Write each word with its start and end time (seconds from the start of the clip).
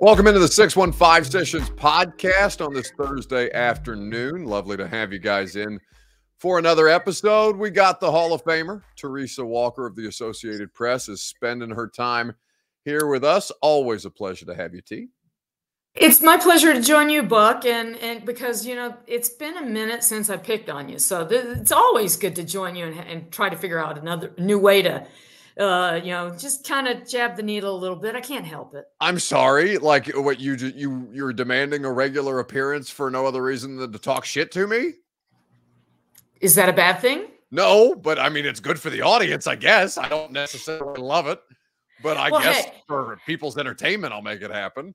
Welcome 0.00 0.26
into 0.26 0.40
the 0.40 0.48
615 0.48 1.30
Sessions 1.30 1.70
podcast 1.70 2.64
on 2.64 2.74
this 2.74 2.90
Thursday 2.98 3.52
afternoon. 3.52 4.44
Lovely 4.44 4.76
to 4.76 4.88
have 4.88 5.12
you 5.12 5.18
guys 5.18 5.54
in 5.54 5.78
for 6.38 6.58
another 6.58 6.88
episode. 6.88 7.56
We 7.56 7.70
got 7.70 8.00
the 8.00 8.10
Hall 8.10 8.32
of 8.32 8.42
Famer, 8.42 8.82
Teresa 8.96 9.44
Walker 9.44 9.86
of 9.86 9.94
the 9.94 10.08
Associated 10.08 10.74
Press, 10.74 11.08
is 11.08 11.22
spending 11.22 11.70
her 11.70 11.86
time 11.86 12.34
here 12.84 13.06
with 13.06 13.22
us. 13.22 13.52
Always 13.60 14.04
a 14.04 14.10
pleasure 14.10 14.46
to 14.46 14.54
have 14.54 14.74
you, 14.74 14.80
T. 14.80 15.08
It's 15.94 16.20
my 16.20 16.38
pleasure 16.38 16.72
to 16.72 16.80
join 16.80 17.10
you, 17.10 17.22
Buck, 17.22 17.66
and 17.66 17.96
and 17.98 18.24
because 18.24 18.66
you 18.66 18.74
know 18.74 18.96
it's 19.06 19.28
been 19.28 19.58
a 19.58 19.64
minute 19.64 20.02
since 20.02 20.30
I 20.30 20.38
picked 20.38 20.70
on 20.70 20.88
you, 20.88 20.98
so 20.98 21.26
th- 21.26 21.44
it's 21.44 21.72
always 21.72 22.16
good 22.16 22.34
to 22.36 22.44
join 22.44 22.74
you 22.74 22.86
and, 22.86 22.98
and 22.98 23.30
try 23.30 23.50
to 23.50 23.56
figure 23.56 23.78
out 23.78 23.98
another 23.98 24.32
new 24.38 24.58
way 24.58 24.80
to 24.82 25.06
uh, 25.58 26.00
you 26.02 26.10
know, 26.10 26.30
just 26.30 26.66
kind 26.66 26.88
of 26.88 27.06
jab 27.06 27.36
the 27.36 27.42
needle 27.42 27.76
a 27.76 27.78
little 27.78 27.96
bit. 27.96 28.14
I 28.14 28.20
can't 28.20 28.46
help 28.46 28.74
it. 28.74 28.86
I'm 29.00 29.18
sorry. 29.18 29.78
Like 29.78 30.08
what 30.14 30.40
you 30.40 30.54
you 30.54 31.08
you're 31.12 31.32
demanding 31.32 31.84
a 31.84 31.92
regular 31.92 32.38
appearance 32.38 32.88
for 32.90 33.10
no 33.10 33.26
other 33.26 33.42
reason 33.42 33.76
than 33.76 33.92
to 33.92 33.98
talk 33.98 34.24
shit 34.24 34.50
to 34.52 34.66
me? 34.66 34.94
Is 36.40 36.54
that 36.54 36.68
a 36.68 36.72
bad 36.72 37.00
thing? 37.00 37.26
No, 37.50 37.94
but 37.94 38.18
I 38.18 38.28
mean 38.28 38.46
it's 38.46 38.60
good 38.60 38.80
for 38.80 38.90
the 38.90 39.02
audience, 39.02 39.46
I 39.46 39.56
guess. 39.56 39.98
I 39.98 40.08
don't 40.08 40.32
necessarily 40.32 41.00
love 41.00 41.26
it, 41.26 41.40
but 42.02 42.16
I 42.16 42.30
well, 42.30 42.42
guess 42.42 42.64
hey, 42.64 42.82
for 42.86 43.18
people's 43.26 43.58
entertainment 43.58 44.12
I'll 44.12 44.22
make 44.22 44.42
it 44.42 44.50
happen. 44.50 44.94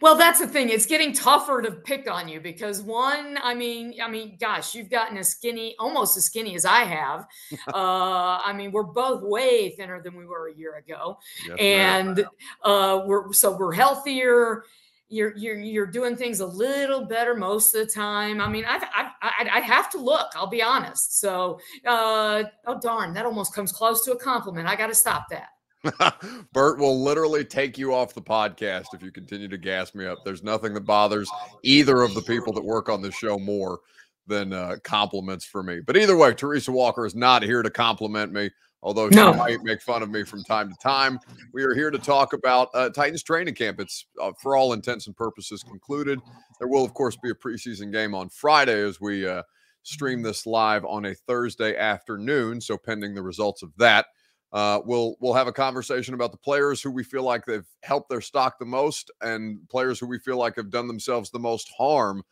Well, 0.00 0.16
that's 0.16 0.40
the 0.40 0.46
thing. 0.46 0.68
It's 0.70 0.86
getting 0.86 1.12
tougher 1.12 1.60
to 1.62 1.70
pick 1.70 2.10
on 2.10 2.28
you 2.28 2.40
because 2.40 2.82
one, 2.82 3.38
I 3.42 3.54
mean, 3.54 3.94
I 4.02 4.08
mean, 4.08 4.36
gosh, 4.40 4.74
you've 4.74 4.90
gotten 4.90 5.16
as 5.18 5.28
skinny, 5.28 5.74
almost 5.78 6.16
as 6.16 6.24
skinny 6.24 6.54
as 6.54 6.64
I 6.64 6.84
have. 6.84 7.26
uh, 7.68 8.40
I 8.44 8.52
mean, 8.54 8.72
we're 8.72 8.84
both 8.84 9.22
way 9.22 9.70
thinner 9.70 10.02
than 10.02 10.16
we 10.16 10.26
were 10.26 10.48
a 10.48 10.54
year 10.54 10.76
ago, 10.76 11.18
yes, 11.46 11.56
and 11.58 12.26
uh, 12.62 13.02
we're 13.06 13.32
so 13.32 13.56
we're 13.56 13.72
healthier. 13.72 14.64
You're 15.08 15.36
you're 15.36 15.58
you're 15.58 15.86
doing 15.86 16.16
things 16.16 16.40
a 16.40 16.46
little 16.46 17.04
better 17.04 17.34
most 17.34 17.74
of 17.74 17.86
the 17.86 17.92
time. 17.92 18.40
I 18.40 18.48
mean, 18.48 18.64
I 18.66 18.78
I 18.94 19.10
I 19.22 19.48
I'd 19.52 19.62
have 19.62 19.90
to 19.90 19.98
look. 19.98 20.28
I'll 20.34 20.48
be 20.48 20.62
honest. 20.62 21.20
So, 21.20 21.60
uh, 21.86 22.44
oh 22.66 22.80
darn, 22.80 23.14
that 23.14 23.24
almost 23.24 23.54
comes 23.54 23.70
close 23.70 24.04
to 24.04 24.12
a 24.12 24.18
compliment. 24.18 24.68
I 24.68 24.74
got 24.74 24.88
to 24.88 24.94
stop 24.94 25.26
that. 25.30 25.48
Bert 26.52 26.78
will 26.78 27.02
literally 27.02 27.44
take 27.44 27.78
you 27.78 27.94
off 27.94 28.14
the 28.14 28.22
podcast 28.22 28.86
if 28.94 29.02
you 29.02 29.10
continue 29.10 29.48
to 29.48 29.58
gas 29.58 29.94
me 29.94 30.06
up. 30.06 30.18
There's 30.24 30.42
nothing 30.42 30.74
that 30.74 30.84
bothers 30.84 31.30
either 31.62 32.02
of 32.02 32.14
the 32.14 32.22
people 32.22 32.52
that 32.54 32.64
work 32.64 32.88
on 32.88 33.02
this 33.02 33.14
show 33.14 33.38
more 33.38 33.80
than 34.26 34.52
uh, 34.52 34.76
compliments 34.82 35.44
for 35.44 35.62
me. 35.62 35.80
But 35.80 35.96
either 35.96 36.16
way, 36.16 36.34
Teresa 36.34 36.72
Walker 36.72 37.06
is 37.06 37.14
not 37.14 37.42
here 37.42 37.62
to 37.62 37.70
compliment 37.70 38.32
me, 38.32 38.50
although 38.82 39.08
she 39.08 39.16
no. 39.16 39.32
might 39.34 39.62
make 39.62 39.80
fun 39.82 40.02
of 40.02 40.10
me 40.10 40.24
from 40.24 40.42
time 40.44 40.68
to 40.68 40.76
time. 40.82 41.18
We 41.52 41.62
are 41.62 41.74
here 41.74 41.90
to 41.90 41.98
talk 41.98 42.32
about 42.32 42.68
uh, 42.74 42.90
Titans 42.90 43.22
training 43.22 43.54
camp. 43.54 43.80
It's, 43.80 44.06
uh, 44.20 44.32
for 44.40 44.56
all 44.56 44.72
intents 44.72 45.06
and 45.06 45.16
purposes, 45.16 45.62
concluded. 45.62 46.20
There 46.58 46.68
will, 46.68 46.84
of 46.84 46.94
course, 46.94 47.16
be 47.16 47.30
a 47.30 47.34
preseason 47.34 47.92
game 47.92 48.14
on 48.14 48.28
Friday 48.28 48.80
as 48.80 49.00
we 49.00 49.26
uh, 49.26 49.42
stream 49.82 50.22
this 50.22 50.46
live 50.46 50.84
on 50.84 51.06
a 51.06 51.14
Thursday 51.14 51.76
afternoon. 51.76 52.60
So, 52.60 52.76
pending 52.76 53.14
the 53.14 53.22
results 53.22 53.62
of 53.62 53.72
that. 53.76 54.06
Uh, 54.52 54.80
we'll 54.84 55.16
we'll 55.20 55.34
have 55.34 55.48
a 55.48 55.52
conversation 55.52 56.14
about 56.14 56.32
the 56.32 56.38
players 56.38 56.80
who 56.80 56.90
we 56.90 57.02
feel 57.02 57.22
like 57.22 57.44
they've 57.44 57.66
helped 57.82 58.08
their 58.08 58.20
stock 58.20 58.58
the 58.58 58.64
most, 58.64 59.10
and 59.20 59.58
players 59.68 59.98
who 59.98 60.06
we 60.06 60.18
feel 60.18 60.36
like 60.36 60.56
have 60.56 60.70
done 60.70 60.86
themselves 60.86 61.30
the 61.30 61.38
most 61.38 61.70
harm 61.76 62.22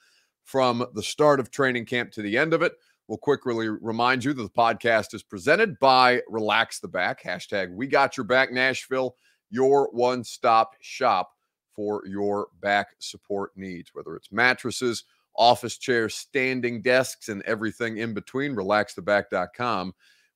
from 0.44 0.86
the 0.94 1.02
start 1.02 1.40
of 1.40 1.50
training 1.50 1.86
camp 1.86 2.12
to 2.12 2.22
the 2.22 2.36
end 2.36 2.54
of 2.54 2.62
it. 2.62 2.72
We'll 3.08 3.18
quickly 3.18 3.68
remind 3.68 4.24
you 4.24 4.32
that 4.32 4.42
the 4.42 4.48
podcast 4.48 5.12
is 5.12 5.22
presented 5.22 5.78
by 5.78 6.22
Relax 6.28 6.80
the 6.80 6.88
Back. 6.88 7.22
Hashtag 7.22 7.74
We 7.74 7.86
Got 7.86 8.16
Your 8.16 8.24
Back 8.24 8.52
Nashville, 8.52 9.16
your 9.50 9.90
one 9.92 10.24
stop 10.24 10.74
shop 10.80 11.30
for 11.74 12.02
your 12.06 12.48
back 12.60 12.88
support 13.00 13.50
needs, 13.56 13.90
whether 13.92 14.16
it's 14.16 14.32
mattresses, 14.32 15.04
office 15.36 15.76
chairs, 15.76 16.14
standing 16.14 16.80
desks, 16.80 17.28
and 17.28 17.42
everything 17.42 17.98
in 17.98 18.14
between. 18.14 18.54
RelaxTheBack.com 18.54 19.92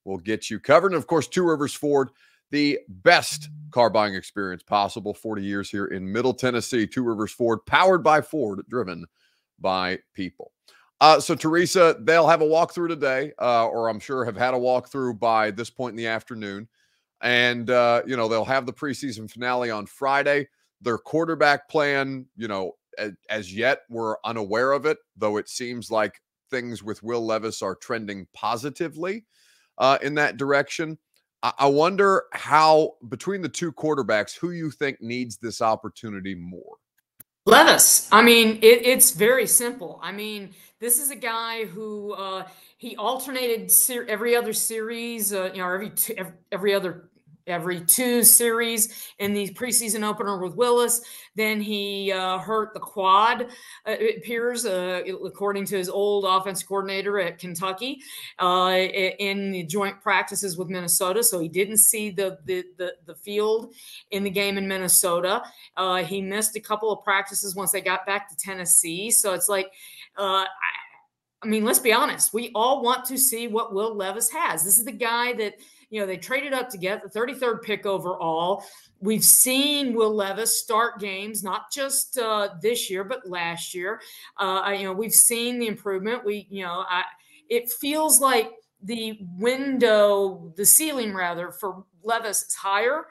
will 0.09 0.19
get 0.19 0.51
you 0.51 0.59
covered. 0.59 0.93
And 0.93 0.97
of 0.97 1.07
course, 1.07 1.29
Two 1.29 1.45
Rivers 1.45 1.75
Ford, 1.75 2.09
the 2.51 2.79
best 2.89 3.49
car 3.71 3.91
buying 3.91 4.15
experience 4.15 4.63
possible. 4.63 5.15
40 5.15 5.43
years 5.43 5.71
here 5.71 5.87
in 5.87 6.11
Middle 6.11 6.35
Tennessee. 6.35 6.87
Two 6.87 7.05
Rivers 7.05 7.33
Ford, 7.33 7.65
powered 7.67 8.03
by 8.03 8.21
Ford, 8.21 8.63
driven 8.69 9.05
by 9.61 9.99
people. 10.15 10.53
Uh, 11.01 11.21
so, 11.21 11.35
Teresa, 11.35 11.97
they'll 12.01 12.27
have 12.27 12.43
a 12.43 12.47
walkthrough 12.47 12.89
today, 12.89 13.33
uh, 13.41 13.69
or 13.69 13.89
I'm 13.89 14.01
sure 14.01 14.25
have 14.25 14.37
had 14.37 14.55
a 14.55 14.59
walkthrough 14.59 15.21
by 15.21 15.53
this 15.53 15.71
point 15.71 15.93
in 15.93 15.97
the 15.97 16.09
afternoon. 16.09 16.67
And, 17.21 17.71
uh, 17.71 18.03
you 18.07 18.17
know, 18.17 18.27
they'll 18.27 18.45
have 18.45 18.67
the 18.67 18.73
preseason 18.73 19.31
finale 19.31 19.71
on 19.71 19.87
Friday. 19.87 20.49
Their 20.81 20.99
quarterback 20.99 21.69
plan, 21.69 22.27
you 22.37 22.49
know, 22.49 22.73
as, 22.97 23.13
as 23.29 23.55
yet, 23.55 23.83
we're 23.89 24.17
unaware 24.25 24.73
of 24.73 24.87
it, 24.87 24.99
though 25.17 25.37
it 25.37 25.49
seems 25.49 25.91
like 25.91 26.21
things 26.51 26.83
with 26.83 27.03
Will 27.03 27.25
Levis 27.25 27.63
are 27.63 27.75
trending 27.77 28.27
positively 28.33 29.25
uh, 29.79 29.99
in 30.03 30.15
that 30.15 30.37
direction. 30.37 30.99
I-, 31.43 31.55
I 31.59 31.67
wonder 31.67 32.25
how, 32.33 32.97
between 33.09 33.43
the 33.43 33.49
two 33.49 33.73
quarterbacks, 33.73 34.37
who 34.37 34.51
you 34.51 34.71
think 34.71 35.01
needs 35.01 35.39
this 35.39 35.63
opportunity 35.63 36.35
more. 36.35 36.77
Levis. 37.47 38.09
I 38.13 38.23
mean, 38.23 38.59
it, 38.61 38.85
it's 38.85 39.13
very 39.13 39.47
simple. 39.47 39.99
I 40.03 40.13
mean, 40.13 40.51
this 40.81 41.01
is 41.01 41.11
a 41.11 41.17
guy 41.17 41.65
who 41.65 42.13
uh, 42.13 42.47
he 42.77 42.95
alternated 42.97 43.71
ser- 43.71 44.05
every 44.07 44.37
other 44.37 44.53
series, 44.53 45.33
uh, 45.33 45.51
you 45.55 45.63
know, 45.63 45.73
every 45.73 45.93
every, 46.19 46.33
every 46.53 46.75
other 46.75 47.09
every 47.49 47.81
two 47.81 48.23
series 48.23 49.13
in 49.19 49.33
the 49.33 49.51
preseason 49.51 50.03
opener 50.03 50.39
with 50.39 50.55
Willis. 50.55 51.01
Then 51.35 51.61
he 51.61 52.13
uh, 52.13 52.39
hurt 52.39 52.75
the 52.75 52.81
quad, 52.81 53.43
uh, 53.43 53.47
it 53.87 54.19
appears, 54.19 54.67
uh, 54.67 55.03
according 55.25 55.67
to 55.67 55.77
his 55.77 55.89
old 55.89 56.25
offense 56.25 56.63
coordinator 56.63 57.19
at 57.21 57.39
Kentucky, 57.39 58.01
uh, 58.39 58.77
in 58.77 59.53
the 59.53 59.63
joint 59.65 60.01
practices 60.01 60.59
with 60.59 60.69
Minnesota. 60.69 61.23
So 61.23 61.39
he 61.39 61.49
didn't 61.49 61.79
see 61.79 62.11
the 62.11 62.39
the 62.45 62.65
the, 62.77 62.95
the 63.07 63.15
field 63.15 63.73
in 64.11 64.25
the 64.25 64.31
game 64.31 64.59
in 64.59 64.67
Minnesota. 64.67 65.43
Uh, 65.77 66.03
he 66.05 66.21
missed 66.21 66.57
a 66.57 66.61
couple 66.61 66.93
of 66.93 67.05
practices 67.05 67.55
once 67.55 67.73
they 67.73 67.81
got 67.81 68.05
back 68.07 68.29
to 68.29 68.37
Tennessee. 68.37 69.11
So 69.11 69.35
it's 69.35 69.49
like. 69.49 69.71
Uh, 70.17 70.45
I, 70.45 70.47
I 71.41 71.47
mean, 71.47 71.65
let's 71.65 71.79
be 71.79 71.93
honest. 71.93 72.35
We 72.35 72.51
all 72.55 72.83
want 72.83 73.05
to 73.07 73.17
see 73.17 73.47
what 73.47 73.73
Will 73.73 73.95
Levis 73.95 74.29
has. 74.31 74.65
This 74.65 74.77
is 74.77 74.85
the 74.85 74.91
guy 74.91 75.35
that 75.35 75.55
you 75.91 76.01
know, 76.01 76.07
they 76.07 76.17
traded 76.17 76.53
up 76.53 76.69
to 76.71 76.79
get 76.79 77.03
the 77.03 77.09
33rd 77.09 77.63
pick 77.63 77.87
overall. 77.87 78.63
We've 79.01 79.25
seen 79.25 79.95
Will 79.95 80.15
Levis 80.15 80.61
start 80.61 81.01
games, 81.01 81.43
not 81.43 81.73
just 81.73 82.19
uh, 82.19 82.51
this 82.61 82.91
year, 82.91 83.05
but 83.05 83.29
last 83.29 83.75
year. 83.75 84.01
Uh, 84.37 84.75
you 84.77 84.85
know, 84.85 84.93
we've 84.93 85.13
seen 85.13 85.59
the 85.59 85.67
improvement. 85.67 86.25
We, 86.25 86.47
you 86.51 86.65
know, 86.65 86.85
I, 86.89 87.05
it 87.49 87.71
feels 87.71 88.21
like 88.21 88.51
the 88.83 89.19
window, 89.37 90.53
the 90.57 90.67
ceiling 90.67 91.15
rather, 91.15 91.53
for 91.53 91.85
Levis 92.03 92.43
is 92.43 92.55
higher 92.55 93.07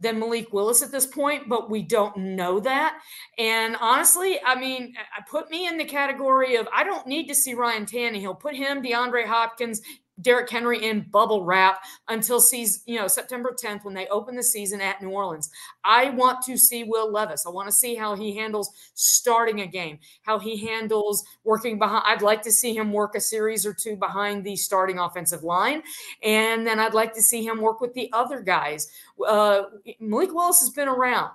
than 0.00 0.18
Malik 0.18 0.52
Willis 0.52 0.82
at 0.82 0.90
this 0.90 1.06
point, 1.06 1.48
but 1.48 1.70
we 1.70 1.82
don't 1.82 2.16
know 2.16 2.60
that. 2.60 3.00
And 3.38 3.76
honestly, 3.80 4.38
I 4.44 4.54
mean, 4.58 4.94
I 5.16 5.22
put 5.28 5.50
me 5.50 5.66
in 5.66 5.78
the 5.78 5.84
category 5.84 6.56
of 6.56 6.68
I 6.74 6.84
don't 6.84 7.06
need 7.06 7.26
to 7.28 7.34
see 7.34 7.54
Ryan 7.54 7.86
Tannehill. 7.86 8.40
Put 8.40 8.56
him, 8.56 8.82
DeAndre 8.82 9.24
Hopkins, 9.24 9.80
Derrick 10.20 10.48
Henry 10.48 10.84
in 10.84 11.06
bubble 11.10 11.44
wrap 11.44 11.82
until 12.08 12.40
season, 12.40 12.82
you 12.86 12.98
know, 12.98 13.08
September 13.08 13.54
10th 13.60 13.84
when 13.84 13.94
they 13.94 14.06
open 14.08 14.36
the 14.36 14.42
season 14.42 14.80
at 14.80 15.02
New 15.02 15.10
Orleans. 15.10 15.50
I 15.82 16.10
want 16.10 16.42
to 16.46 16.56
see 16.56 16.84
Will 16.84 17.10
Levis. 17.10 17.46
I 17.46 17.50
want 17.50 17.68
to 17.68 17.72
see 17.72 17.94
how 17.94 18.14
he 18.14 18.36
handles 18.36 18.70
starting 18.94 19.62
a 19.62 19.66
game, 19.66 19.98
how 20.22 20.38
he 20.38 20.56
handles 20.56 21.24
working 21.42 21.78
behind. 21.78 22.04
I'd 22.06 22.22
like 22.22 22.42
to 22.42 22.52
see 22.52 22.76
him 22.76 22.92
work 22.92 23.16
a 23.16 23.20
series 23.20 23.66
or 23.66 23.74
two 23.74 23.96
behind 23.96 24.44
the 24.44 24.56
starting 24.56 24.98
offensive 24.98 25.42
line. 25.42 25.82
And 26.22 26.66
then 26.66 26.78
I'd 26.78 26.94
like 26.94 27.12
to 27.14 27.22
see 27.22 27.44
him 27.44 27.60
work 27.60 27.80
with 27.80 27.94
the 27.94 28.10
other 28.12 28.40
guys. 28.40 28.90
Uh, 29.26 29.62
Malik 29.98 30.32
Willis 30.32 30.60
has 30.60 30.70
been 30.70 30.88
around. 30.88 31.30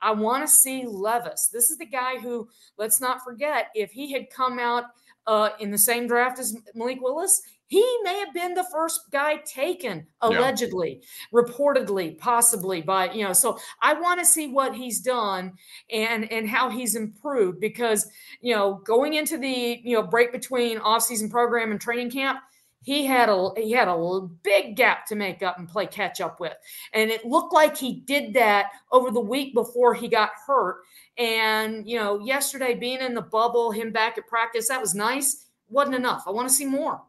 I 0.00 0.10
want 0.10 0.42
to 0.42 0.48
see 0.48 0.84
Levis. 0.84 1.48
This 1.52 1.70
is 1.70 1.78
the 1.78 1.86
guy 1.86 2.18
who, 2.18 2.48
let's 2.76 3.00
not 3.00 3.22
forget, 3.22 3.68
if 3.74 3.92
he 3.92 4.12
had 4.12 4.30
come 4.30 4.58
out 4.58 4.86
uh, 5.28 5.50
in 5.60 5.70
the 5.70 5.78
same 5.78 6.08
draft 6.08 6.40
as 6.40 6.56
Malik 6.74 7.00
Willis, 7.00 7.42
he 7.72 7.98
may 8.02 8.18
have 8.18 8.34
been 8.34 8.52
the 8.52 8.66
first 8.70 9.10
guy 9.10 9.36
taken 9.46 10.06
allegedly 10.20 11.00
yeah. 11.00 11.40
reportedly 11.40 12.18
possibly 12.18 12.82
by 12.82 13.10
you 13.12 13.24
know 13.24 13.32
so 13.32 13.58
i 13.80 13.94
want 13.94 14.20
to 14.20 14.26
see 14.26 14.48
what 14.48 14.74
he's 14.74 15.00
done 15.00 15.52
and 15.90 16.30
and 16.30 16.46
how 16.46 16.68
he's 16.68 16.94
improved 16.94 17.58
because 17.60 18.10
you 18.42 18.54
know 18.54 18.74
going 18.84 19.14
into 19.14 19.38
the 19.38 19.80
you 19.82 19.96
know 19.96 20.02
break 20.02 20.32
between 20.32 20.78
offseason 20.80 21.30
program 21.30 21.70
and 21.70 21.80
training 21.80 22.10
camp 22.10 22.40
he 22.82 23.06
had 23.06 23.30
a 23.30 23.48
he 23.56 23.70
had 23.70 23.88
a 23.88 24.20
big 24.42 24.76
gap 24.76 25.06
to 25.06 25.14
make 25.14 25.42
up 25.42 25.56
and 25.56 25.68
play 25.68 25.86
catch 25.86 26.20
up 26.20 26.40
with. 26.40 26.54
And 26.92 27.12
it 27.12 27.24
looked 27.24 27.54
like 27.54 27.76
he 27.76 28.00
did 28.00 28.34
that 28.34 28.72
over 28.90 29.12
the 29.12 29.20
week 29.20 29.54
before 29.54 29.94
he 29.94 30.08
got 30.08 30.30
hurt. 30.48 30.78
And 31.16 31.88
you 31.88 31.96
know 31.96 32.18
yesterday 32.18 32.74
being 32.74 32.98
in 32.98 33.14
the 33.14 33.22
bubble 33.22 33.70
him 33.70 33.92
back 33.92 34.18
at 34.18 34.26
practice 34.26 34.66
that 34.66 34.80
was 34.80 34.96
nice. 34.96 35.46
Wasn't 35.68 35.94
enough. 35.94 36.24
I 36.26 36.32
want 36.32 36.48
to 36.48 36.54
see 36.54 36.66
more 36.66 37.02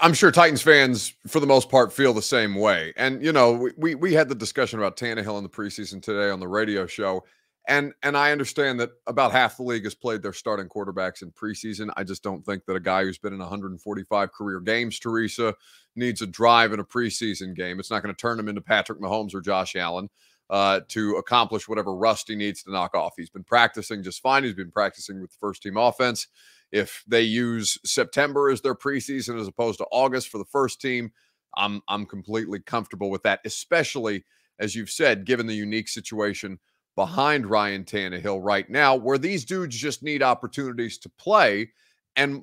I'm 0.00 0.14
sure 0.14 0.30
Titans 0.30 0.62
fans, 0.62 1.14
for 1.26 1.40
the 1.40 1.46
most 1.46 1.70
part, 1.70 1.92
feel 1.92 2.12
the 2.12 2.22
same 2.22 2.54
way. 2.54 2.92
And 2.96 3.22
you 3.24 3.32
know, 3.32 3.68
we 3.76 3.94
we 3.94 4.12
had 4.14 4.28
the 4.28 4.34
discussion 4.34 4.78
about 4.78 4.96
Tannehill 4.96 5.38
in 5.38 5.42
the 5.42 5.50
preseason 5.50 6.02
today 6.02 6.30
on 6.30 6.40
the 6.40 6.48
radio 6.48 6.86
show, 6.86 7.24
And 7.68 7.92
and 8.02 8.16
I 8.16 8.32
understand 8.32 8.78
that 8.80 8.90
about 9.06 9.32
half 9.32 9.56
the 9.56 9.62
league 9.64 9.84
has 9.84 9.94
played 9.94 10.22
their 10.22 10.32
starting 10.32 10.68
quarterbacks 10.68 11.22
in 11.22 11.32
preseason. 11.32 11.90
I 11.96 12.04
just 12.04 12.22
don't 12.22 12.44
think 12.44 12.64
that 12.66 12.76
a 12.76 12.80
guy 12.80 13.04
who's 13.04 13.18
been 13.18 13.32
in 13.32 13.38
145 13.40 14.32
career 14.32 14.60
games, 14.60 14.98
Teresa, 14.98 15.54
needs 15.96 16.22
a 16.22 16.26
drive 16.26 16.72
in 16.72 16.80
a 16.80 16.84
preseason 16.84 17.54
game. 17.54 17.80
It's 17.80 17.90
not 17.90 18.02
going 18.02 18.14
to 18.14 18.20
turn 18.20 18.38
him 18.38 18.48
into 18.48 18.60
Patrick 18.60 19.00
Mahomes 19.00 19.34
or 19.34 19.40
Josh 19.40 19.76
Allen 19.76 20.08
uh, 20.50 20.80
to 20.88 21.16
accomplish 21.16 21.68
whatever 21.68 21.94
rust 21.94 22.28
he 22.28 22.36
needs 22.36 22.62
to 22.64 22.72
knock 22.72 22.94
off. 22.94 23.14
He's 23.16 23.30
been 23.30 23.44
practicing 23.44 24.02
just 24.02 24.20
fine. 24.22 24.44
He's 24.44 24.54
been 24.54 24.70
practicing 24.70 25.20
with 25.20 25.30
the 25.30 25.38
first 25.40 25.62
team 25.62 25.76
offense. 25.76 26.28
If 26.72 27.04
they 27.06 27.22
use 27.22 27.78
September 27.84 28.50
as 28.50 28.60
their 28.60 28.74
preseason 28.74 29.40
as 29.40 29.48
opposed 29.48 29.78
to 29.78 29.86
August 29.90 30.28
for 30.28 30.38
the 30.38 30.44
first 30.44 30.80
team, 30.80 31.12
I'm 31.56 31.80
I'm 31.88 32.06
completely 32.06 32.60
comfortable 32.60 33.10
with 33.10 33.22
that, 33.22 33.40
especially 33.44 34.24
as 34.58 34.74
you've 34.74 34.90
said, 34.90 35.26
given 35.26 35.46
the 35.46 35.54
unique 35.54 35.88
situation 35.88 36.58
behind 36.96 37.46
Ryan 37.46 37.84
Tannehill 37.84 38.42
right 38.42 38.68
now, 38.70 38.96
where 38.96 39.18
these 39.18 39.44
dudes 39.44 39.76
just 39.76 40.02
need 40.02 40.22
opportunities 40.22 40.98
to 40.98 41.10
play 41.10 41.70
and 42.16 42.42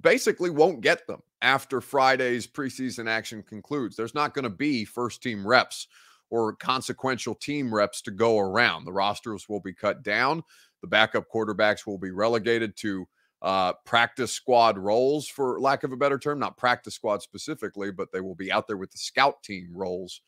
basically 0.00 0.50
won't 0.50 0.80
get 0.80 1.06
them 1.06 1.20
after 1.42 1.80
Friday's 1.80 2.46
preseason 2.46 3.08
action 3.08 3.42
concludes. 3.42 3.96
There's 3.96 4.14
not 4.14 4.34
going 4.34 4.44
to 4.44 4.50
be 4.50 4.84
first 4.84 5.22
team 5.22 5.46
reps 5.46 5.88
or 6.30 6.54
consequential 6.54 7.34
team 7.34 7.74
reps 7.74 8.02
to 8.02 8.10
go 8.10 8.38
around. 8.38 8.84
The 8.84 8.92
rosters 8.92 9.48
will 9.48 9.60
be 9.60 9.72
cut 9.72 10.02
down. 10.02 10.44
The 10.80 10.88
backup 10.88 11.24
quarterbacks 11.32 11.86
will 11.86 11.98
be 11.98 12.10
relegated 12.10 12.76
to 12.78 13.08
uh, 13.42 13.72
practice 13.84 14.32
squad 14.32 14.78
roles, 14.78 15.28
for 15.28 15.60
lack 15.60 15.84
of 15.84 15.92
a 15.92 15.96
better 15.96 16.18
term, 16.18 16.38
not 16.38 16.56
practice 16.56 16.94
squad 16.94 17.22
specifically, 17.22 17.90
but 17.90 18.10
they 18.12 18.20
will 18.20 18.34
be 18.34 18.50
out 18.50 18.66
there 18.66 18.76
with 18.76 18.90
the 18.90 18.98
scout 18.98 19.42
team 19.42 19.70
roles 19.72 20.20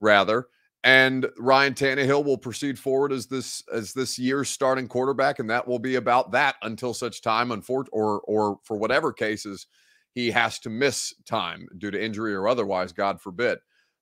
rather. 0.00 0.46
And 0.84 1.26
Ryan 1.38 1.74
Tannehill 1.74 2.24
will 2.24 2.38
proceed 2.38 2.78
forward 2.78 3.12
as 3.12 3.26
this 3.26 3.62
as 3.72 3.92
this 3.92 4.18
year's 4.18 4.48
starting 4.48 4.86
quarterback, 4.86 5.40
and 5.40 5.50
that 5.50 5.66
will 5.66 5.80
be 5.80 5.96
about 5.96 6.30
that 6.32 6.56
until 6.62 6.94
such 6.94 7.22
time, 7.22 7.48
unfor- 7.48 7.88
or 7.92 8.20
or 8.20 8.58
for 8.62 8.76
whatever 8.76 9.12
cases 9.12 9.66
he 10.14 10.30
has 10.30 10.58
to 10.60 10.70
miss 10.70 11.12
time 11.26 11.66
due 11.78 11.90
to 11.90 12.02
injury 12.02 12.34
or 12.34 12.48
otherwise, 12.48 12.92
God 12.92 13.20
forbid. 13.20 13.58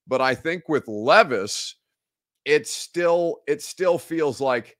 But 0.06 0.20
I 0.20 0.34
think 0.34 0.68
with 0.68 0.86
Levis, 0.86 1.74
it 2.44 2.68
still 2.68 3.38
it 3.48 3.62
still 3.62 3.96
feels 3.98 4.40
like 4.40 4.76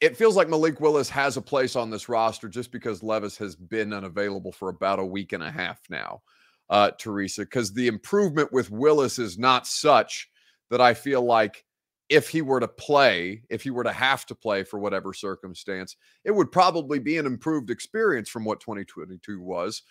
it 0.00 0.16
feels 0.16 0.36
like 0.36 0.48
Malik 0.48 0.80
Willis 0.80 1.08
has 1.08 1.36
a 1.36 1.42
place 1.42 1.74
on 1.74 1.90
this 1.90 2.08
roster 2.08 2.48
just 2.48 2.70
because 2.70 3.02
Levis 3.02 3.36
has 3.38 3.56
been 3.56 3.92
unavailable 3.92 4.52
for 4.52 4.68
about 4.68 4.98
a 4.98 5.04
week 5.04 5.32
and 5.32 5.42
a 5.42 5.50
half 5.50 5.80
now, 5.88 6.22
uh, 6.68 6.90
Teresa, 6.98 7.42
because 7.42 7.72
the 7.72 7.86
improvement 7.86 8.52
with 8.52 8.70
Willis 8.70 9.18
is 9.18 9.38
not 9.38 9.66
such 9.66 10.28
that 10.70 10.80
I 10.80 10.92
feel 10.92 11.22
like 11.22 11.64
if 12.08 12.28
he 12.28 12.42
were 12.42 12.60
to 12.60 12.68
play, 12.68 13.42
if 13.48 13.62
he 13.62 13.70
were 13.70 13.84
to 13.84 13.92
have 13.92 14.26
to 14.26 14.34
play 14.34 14.64
for 14.64 14.78
whatever 14.78 15.12
circumstance, 15.12 15.96
it 16.24 16.30
would 16.30 16.52
probably 16.52 16.98
be 16.98 17.16
an 17.18 17.26
improved 17.26 17.70
experience 17.70 18.28
from 18.28 18.44
what 18.44 18.60
2022 18.60 19.40
was. 19.40 19.82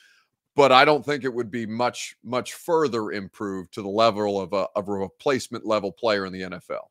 But 0.56 0.72
I 0.72 0.86
don't 0.86 1.06
think 1.06 1.26
it 1.26 1.34
would 1.34 1.52
be 1.52 1.66
much, 1.66 2.16
much 2.24 2.54
further 2.54 3.12
improved 3.12 3.74
to 3.74 3.82
the 3.82 3.90
level 3.90 4.40
of 4.40 4.54
a, 4.54 4.68
of 4.76 4.88
a 4.88 4.94
replacement 4.94 5.66
level 5.66 5.92
player 5.92 6.26
in 6.26 6.32
the 6.32 6.44
NFL. 6.44 6.88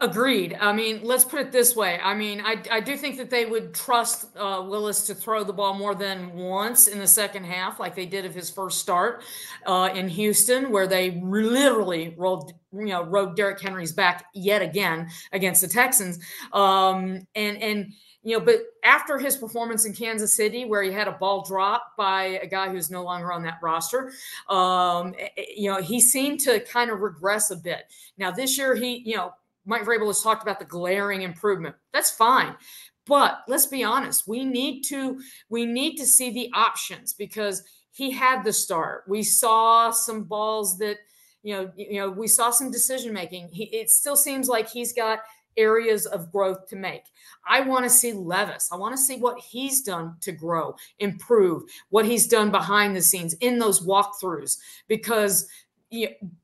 Agreed. 0.00 0.56
I 0.60 0.72
mean, 0.72 1.00
let's 1.04 1.24
put 1.24 1.40
it 1.40 1.52
this 1.52 1.76
way. 1.76 2.00
I 2.02 2.12
mean, 2.12 2.40
I, 2.40 2.60
I 2.72 2.80
do 2.80 2.96
think 2.96 3.16
that 3.18 3.30
they 3.30 3.46
would 3.46 3.72
trust 3.72 4.36
uh, 4.36 4.64
Willis 4.66 5.06
to 5.06 5.14
throw 5.14 5.44
the 5.44 5.52
ball 5.52 5.74
more 5.74 5.94
than 5.94 6.34
once 6.34 6.88
in 6.88 6.98
the 6.98 7.06
second 7.06 7.44
half, 7.44 7.78
like 7.78 7.94
they 7.94 8.04
did 8.04 8.24
of 8.24 8.34
his 8.34 8.50
first 8.50 8.80
start 8.80 9.22
uh, 9.64 9.90
in 9.94 10.08
Houston, 10.08 10.72
where 10.72 10.88
they 10.88 11.20
literally 11.22 12.14
rolled, 12.18 12.52
you 12.72 12.86
know, 12.86 13.04
rode 13.04 13.36
Derrick 13.36 13.60
Henry's 13.60 13.92
back 13.92 14.26
yet 14.34 14.60
again 14.60 15.08
against 15.32 15.60
the 15.60 15.68
Texans. 15.68 16.18
Um, 16.52 17.24
and 17.36 17.56
and 17.58 17.92
you 18.24 18.36
know, 18.36 18.44
but 18.44 18.60
after 18.82 19.18
his 19.18 19.36
performance 19.36 19.84
in 19.84 19.92
Kansas 19.92 20.34
City, 20.34 20.64
where 20.64 20.82
he 20.82 20.90
had 20.90 21.06
a 21.06 21.12
ball 21.12 21.44
drop 21.44 21.92
by 21.96 22.40
a 22.42 22.46
guy 22.46 22.70
who's 22.70 22.90
no 22.90 23.04
longer 23.04 23.32
on 23.32 23.42
that 23.44 23.58
roster, 23.62 24.12
um, 24.48 25.14
eh, 25.18 25.28
eh, 25.36 25.44
you 25.56 25.70
know, 25.70 25.80
he 25.80 26.00
seemed 26.00 26.40
to 26.40 26.58
kind 26.60 26.90
of 26.90 27.00
regress 27.00 27.50
a 27.50 27.56
bit. 27.56 27.84
Now 28.18 28.32
this 28.32 28.58
year, 28.58 28.74
he, 28.74 29.02
you 29.06 29.16
know 29.16 29.32
Mike 29.66 29.82
Vrabel 29.82 30.06
has 30.08 30.22
talked 30.22 30.42
about 30.42 30.58
the 30.58 30.64
glaring 30.64 31.22
improvement. 31.22 31.74
That's 31.92 32.10
fine. 32.10 32.54
But 33.06 33.42
let's 33.48 33.66
be 33.66 33.84
honest, 33.84 34.26
we 34.26 34.44
need 34.44 34.82
to 34.84 35.20
we 35.48 35.66
need 35.66 35.96
to 35.96 36.06
see 36.06 36.30
the 36.30 36.50
options 36.54 37.12
because 37.12 37.62
he 37.90 38.10
had 38.10 38.44
the 38.44 38.52
start. 38.52 39.04
We 39.06 39.22
saw 39.22 39.90
some 39.90 40.24
balls 40.24 40.78
that 40.78 40.98
you 41.42 41.54
know, 41.54 41.70
you 41.76 42.00
know, 42.00 42.10
we 42.10 42.26
saw 42.26 42.50
some 42.50 42.70
decision 42.70 43.12
making. 43.12 43.50
He, 43.52 43.64
it 43.64 43.90
still 43.90 44.16
seems 44.16 44.48
like 44.48 44.68
he's 44.70 44.94
got 44.94 45.20
areas 45.56 46.06
of 46.06 46.32
growth 46.32 46.66
to 46.68 46.76
make. 46.76 47.04
I 47.46 47.60
want 47.60 47.84
to 47.84 47.90
see 47.90 48.12
Levis. 48.12 48.70
I 48.72 48.76
want 48.76 48.96
to 48.96 49.02
see 49.02 49.18
what 49.18 49.38
he's 49.38 49.82
done 49.82 50.16
to 50.22 50.32
grow, 50.32 50.74
improve, 50.98 51.62
what 51.90 52.06
he's 52.06 52.26
done 52.26 52.50
behind 52.50 52.96
the 52.96 53.02
scenes 53.02 53.34
in 53.34 53.58
those 53.58 53.86
walkthroughs 53.86 54.58
because 54.88 55.48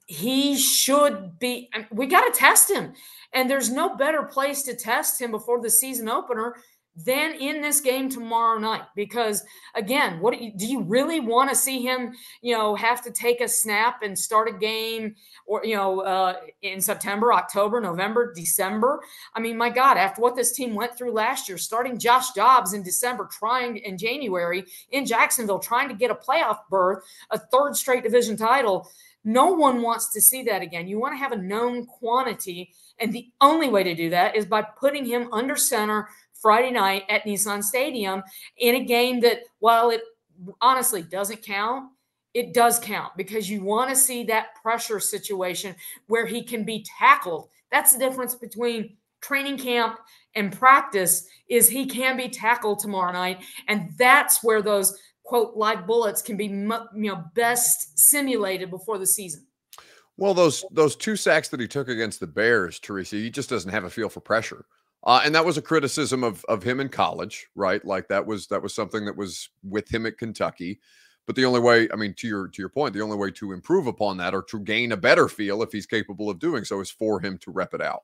he 0.07 0.57
should 0.57 1.39
be 1.39 1.71
we 1.91 2.07
got 2.07 2.33
to 2.33 2.39
test 2.39 2.71
him. 2.71 2.93
And 3.33 3.49
there's 3.49 3.71
no 3.71 3.97
better 3.97 4.25
place 4.25 4.63
to 4.65 4.75
test 4.75 5.21
him 5.21 5.31
before 5.31 5.63
the 5.63 5.71
season 5.71 6.09
opener 6.09 6.57
than 6.97 7.35
in 7.35 7.63
this 7.63 7.81
game 7.81 8.09
tomorrow 8.09 8.59
night. 8.59 8.83
Because 8.97 9.45
again 9.75 10.19
what 10.21 10.37
do 10.37 10.45
you, 10.45 10.53
do 10.57 10.67
you 10.67 10.83
really 10.83 11.21
want 11.21 11.49
to 11.49 11.57
see 11.57 11.81
him 11.81 12.13
you 12.43 12.57
know 12.57 12.75
have 12.75 13.03
to 13.03 13.13
take 13.13 13.41
a 13.41 13.47
snap 13.47 14.03
and 14.03 14.19
start 14.19 14.49
a 14.49 14.53
game 14.53 15.15
or 15.47 15.65
you 15.65 15.77
know 15.77 16.01
uh, 16.01 16.35
in 16.63 16.81
september 16.81 17.33
october 17.33 17.81
november 17.81 18.33
december? 18.35 19.01
I 19.35 19.41
mean 19.41 19.57
my 19.57 19.71
god 19.71 19.97
after 19.97 20.21
what 20.21 20.35
this 20.35 20.53
team 20.53 20.75
went 20.75 20.99
through 20.99 21.13
last 21.13 21.49
year 21.49 21.57
starting 21.59 21.99
josh 21.99 22.33
dobbs 22.33 22.73
in 22.73 22.83
december 22.83 23.29
trying 23.31 23.77
in 23.79 23.97
january 23.97 24.65
in 24.91 25.07
jacksonville 25.07 25.61
trying 25.61 25.89
to 25.89 25.95
get 25.95 26.11
a 26.11 26.15
playoff 26.15 26.59
berth 26.69 27.05
a 27.31 27.39
third 27.39 27.77
straight 27.77 28.03
division 28.03 28.37
title 28.37 28.91
no 29.25 29.53
one 29.53 29.83
wants 29.83 30.13
to 30.13 30.21
see 30.21 30.43
that 30.45 30.63
again. 30.63 30.89
You 30.89 30.99
want 30.99 31.15
to 31.15 31.19
have 31.19 31.33
a 31.33 31.37
known 31.37 31.87
quantity. 31.87 32.73
And 32.99 33.13
the 33.13 33.29
only 33.41 33.69
way 33.69 33.83
to 33.83 33.95
do 33.95 34.11
that 34.11 34.37
is 34.37 34.47
by 34.47 34.63
putting 34.63 35.05
him 35.05 35.29
under 35.33 35.57
center 35.57 36.09
Friday 36.35 36.71
night 36.71 37.05
at 37.09 37.25
Nissan 37.25 37.63
Stadium 37.63 38.23
in 38.57 38.77
a 38.77 38.85
game 38.85 39.21
that, 39.21 39.41
while 39.59 39.91
it 39.91 40.03
honestly 40.61 41.03
doesn't 41.03 41.43
count, 41.43 41.91
it 42.33 42.55
does 42.55 42.79
count 42.79 43.13
because 43.17 43.51
you 43.51 43.63
want 43.63 43.91
to 43.91 43.97
see 43.97 44.25
that 44.25 44.55
pressure 44.63 45.01
situation 45.01 45.75
where 46.07 46.27
he 46.27 46.43
can 46.43 46.65
be 46.65 46.85
tackled. 46.99 47.49
That's 47.71 47.93
the 47.93 47.99
difference 47.99 48.35
between 48.35 48.97
training 49.21 49.59
camp 49.59 49.99
and 50.35 50.57
practice 50.57 51.27
is 51.49 51.69
he 51.69 51.87
can 51.87 52.17
be 52.17 52.29
tackled 52.29 52.79
tomorrow 52.79 53.13
night 53.13 53.41
and 53.69 53.91
that's 53.99 54.43
where 54.43 54.63
those 54.63 54.99
quote 55.31 55.57
live 55.57 55.87
bullets 55.87 56.23
can 56.23 56.37
be 56.37 56.47
you 56.47 56.91
know 56.93 57.25
best 57.37 57.97
simulated 57.97 58.69
before 58.69 58.99
the 58.99 59.07
season. 59.07 59.47
Well, 60.17 60.35
those 60.35 60.65
those 60.73 60.97
two 60.97 61.15
sacks 61.15 61.49
that 61.51 61.61
he 61.61 61.69
took 61.69 61.89
against 61.89 62.19
the 62.19 62.27
Bears, 62.27 62.81
Teresa, 62.81 63.15
he 63.15 63.31
just 63.31 63.49
doesn't 63.49 63.71
have 63.71 63.85
a 63.85 63.91
feel 63.91 64.09
for 64.09 64.21
pressure. 64.21 64.67
Uh, 65.05 65.23
and 65.25 65.33
that 65.33 65.45
was 65.45 65.57
a 65.57 65.63
criticism 65.63 66.25
of 66.25 66.45
of 66.47 66.65
him 66.65 66.81
in 66.81 66.89
college, 66.89 67.47
right? 67.55 67.83
Like 67.85 68.09
that 68.09 68.27
was 68.27 68.49
that 68.49 68.61
was 68.61 68.75
something 68.75 69.05
that 69.05 69.17
was 69.17 69.49
with 69.63 69.89
him 69.89 70.05
at 70.05 70.19
Kentucky. 70.19 70.81
But 71.29 71.37
the 71.37 71.45
only 71.45 71.61
way, 71.61 71.89
I 71.93 71.97
mean, 71.97 72.13
to 72.15 72.27
your 72.27 72.49
to 72.49 72.61
your 72.61 72.69
point, 72.69 72.93
the 72.93 73.01
only 73.01 73.17
way 73.17 73.31
to 73.31 73.53
improve 73.53 73.87
upon 73.87 74.17
that 74.17 74.35
or 74.35 74.43
to 74.51 74.59
gain 74.59 74.91
a 74.91 74.97
better 74.97 75.29
feel, 75.29 75.63
if 75.63 75.71
he's 75.71 75.87
capable 75.87 76.29
of 76.29 76.41
doing 76.41 76.65
so, 76.65 76.81
is 76.81 76.91
for 76.91 77.21
him 77.21 77.39
to 77.39 77.53
rep 77.53 77.73
it 77.73 77.81
out. 77.81 78.03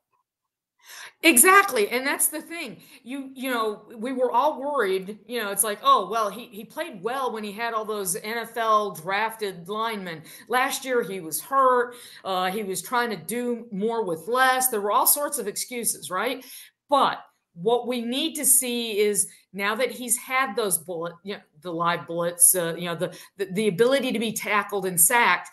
Exactly. 1.23 1.89
And 1.89 2.07
that's 2.07 2.29
the 2.29 2.41
thing. 2.43 2.81
You 3.03 3.31
you 3.35 3.51
know, 3.51 3.83
we 3.97 4.13
were 4.13 4.31
all 4.31 4.61
worried, 4.61 5.19
you 5.27 5.41
know, 5.43 5.51
it's 5.51 5.65
like, 5.65 5.79
oh, 5.83 6.09
well, 6.11 6.31
he 6.31 6.47
he 6.47 6.65
played 6.65 7.03
well 7.03 7.33
when 7.33 7.43
he 7.43 7.53
had 7.53 7.75
all 7.75 7.85
those 7.85 8.17
NFL 8.17 9.01
drafted 9.03 9.69
linemen. 9.69 10.23
Last 10.49 10.85
year 10.85 11.03
he 11.03 11.21
was 11.21 11.41
hurt. 11.41 11.95
Uh, 12.25 12.51
he 12.51 12.63
was 12.63 12.83
trying 12.83 13.11
to 13.11 13.17
do 13.17 13.67
more 13.73 14.05
with 14.05 14.29
less. 14.29 14.69
There 14.69 14.81
were 14.81 14.93
all 14.93 15.07
sorts 15.07 15.39
of 15.39 15.49
excuses, 15.49 16.11
right? 16.11 16.45
But 16.89 17.19
what 17.55 17.87
we 17.89 18.03
need 18.03 18.35
to 18.35 18.45
see 18.45 18.99
is 18.99 19.27
now 19.53 19.75
that 19.77 19.91
he's 19.91 20.17
had 20.19 20.55
those 20.55 20.77
bullet, 20.79 21.15
you 21.25 21.35
know, 21.35 21.41
the 21.63 21.73
live 21.73 22.07
bullets, 22.07 22.55
uh, 22.55 22.75
you 22.77 22.85
know, 22.85 22.95
the, 22.95 23.17
the 23.39 23.47
the 23.53 23.69
ability 23.69 24.13
to 24.13 24.19
be 24.19 24.33
tackled 24.33 24.85
and 24.85 25.01
sacked, 25.01 25.49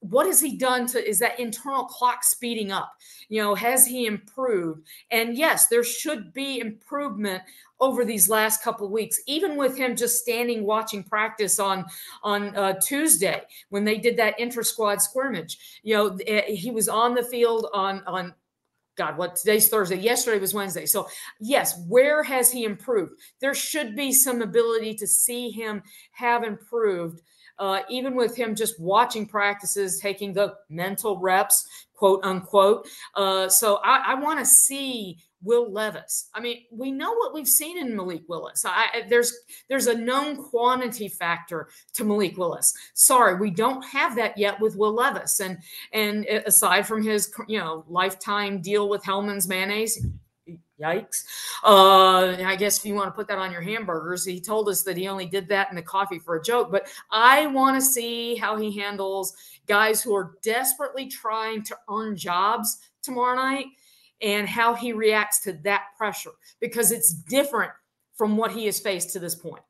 what 0.00 0.26
has 0.26 0.40
he 0.40 0.56
done 0.56 0.86
to 0.86 1.06
is 1.06 1.18
that 1.18 1.38
internal 1.40 1.84
clock 1.84 2.22
speeding 2.22 2.70
up 2.70 2.92
you 3.28 3.42
know 3.42 3.54
has 3.54 3.84
he 3.84 4.06
improved 4.06 4.86
and 5.10 5.36
yes 5.36 5.66
there 5.66 5.82
should 5.82 6.32
be 6.32 6.60
improvement 6.60 7.42
over 7.80 8.04
these 8.04 8.28
last 8.28 8.62
couple 8.62 8.86
of 8.86 8.92
weeks 8.92 9.20
even 9.26 9.56
with 9.56 9.76
him 9.76 9.96
just 9.96 10.22
standing 10.22 10.64
watching 10.64 11.02
practice 11.02 11.58
on 11.58 11.84
on 12.22 12.54
uh, 12.56 12.74
tuesday 12.80 13.42
when 13.70 13.84
they 13.84 13.98
did 13.98 14.16
that 14.16 14.38
inter 14.38 14.62
squad 14.62 15.02
scrimmage 15.02 15.80
you 15.82 15.94
know 15.94 16.16
eh, 16.26 16.42
he 16.42 16.70
was 16.70 16.88
on 16.88 17.14
the 17.14 17.24
field 17.24 17.66
on 17.72 18.02
on 18.06 18.34
God, 18.98 19.16
what 19.16 19.36
today's 19.36 19.68
Thursday. 19.68 19.96
Yesterday 19.96 20.40
was 20.40 20.52
Wednesday. 20.52 20.84
So, 20.84 21.06
yes, 21.38 21.80
where 21.86 22.24
has 22.24 22.50
he 22.50 22.64
improved? 22.64 23.12
There 23.40 23.54
should 23.54 23.94
be 23.94 24.12
some 24.12 24.42
ability 24.42 24.94
to 24.94 25.06
see 25.06 25.50
him 25.50 25.84
have 26.10 26.42
improved 26.42 27.22
uh, 27.58 27.80
even 27.88 28.14
with 28.14 28.36
him 28.36 28.54
just 28.54 28.80
watching 28.80 29.26
practices, 29.26 29.98
taking 29.98 30.32
the 30.32 30.54
mental 30.68 31.18
reps, 31.18 31.66
quote 31.94 32.20
unquote. 32.24 32.86
Uh, 33.14 33.48
so 33.48 33.80
I, 33.84 34.12
I 34.12 34.14
want 34.14 34.38
to 34.38 34.46
see 34.46 35.18
Will 35.42 35.70
Levis. 35.70 36.30
I 36.34 36.40
mean, 36.40 36.64
we 36.70 36.90
know 36.90 37.12
what 37.14 37.32
we've 37.32 37.48
seen 37.48 37.78
in 37.78 37.94
Malik 37.94 38.22
Willis. 38.28 38.64
I, 38.66 39.04
there's 39.08 39.32
there's 39.68 39.86
a 39.86 39.96
known 39.96 40.36
quantity 40.36 41.08
factor 41.08 41.68
to 41.94 42.04
Malik 42.04 42.36
Willis. 42.36 42.74
Sorry, 42.94 43.36
we 43.36 43.50
don't 43.50 43.82
have 43.84 44.16
that 44.16 44.36
yet 44.36 44.60
with 44.60 44.76
Will 44.76 44.92
Levis. 44.92 45.40
And 45.40 45.58
and 45.92 46.24
aside 46.24 46.86
from 46.86 47.02
his 47.02 47.32
you 47.46 47.58
know 47.58 47.84
lifetime 47.88 48.60
deal 48.60 48.88
with 48.88 49.04
Hellmann's 49.04 49.48
mayonnaise, 49.48 50.04
yikes. 50.80 51.24
Uh, 51.64 52.36
I 52.44 52.56
guess 52.56 52.78
if 52.78 52.84
you 52.84 52.94
want 52.94 53.08
to 53.08 53.12
put 53.12 53.28
that 53.28 53.38
on 53.38 53.52
your 53.52 53.60
hamburgers, 53.60 54.24
he 54.24 54.40
told 54.40 54.68
us 54.68 54.82
that 54.82 54.96
he 54.96 55.08
only 55.08 55.26
did 55.26 55.48
that 55.48 55.70
in 55.70 55.76
the 55.76 55.82
coffee 55.82 56.18
for 56.18 56.36
a 56.36 56.42
joke. 56.42 56.70
But 56.70 56.88
I 57.10 57.46
want 57.46 57.76
to 57.76 57.82
see 57.82 58.36
how 58.36 58.56
he 58.56 58.76
handles 58.76 59.34
guys 59.66 60.02
who 60.02 60.14
are 60.14 60.36
desperately 60.42 61.06
trying 61.06 61.62
to 61.64 61.76
earn 61.90 62.16
jobs 62.16 62.78
tomorrow 63.02 63.36
night 63.36 63.66
and 64.20 64.48
how 64.48 64.74
he 64.74 64.92
reacts 64.92 65.40
to 65.40 65.52
that 65.64 65.84
pressure 65.96 66.32
because 66.60 66.92
it's 66.92 67.12
different 67.12 67.72
from 68.16 68.36
what 68.36 68.50
he 68.50 68.66
has 68.66 68.80
faced 68.80 69.12
to 69.12 69.18
this 69.18 69.34
point. 69.34 69.62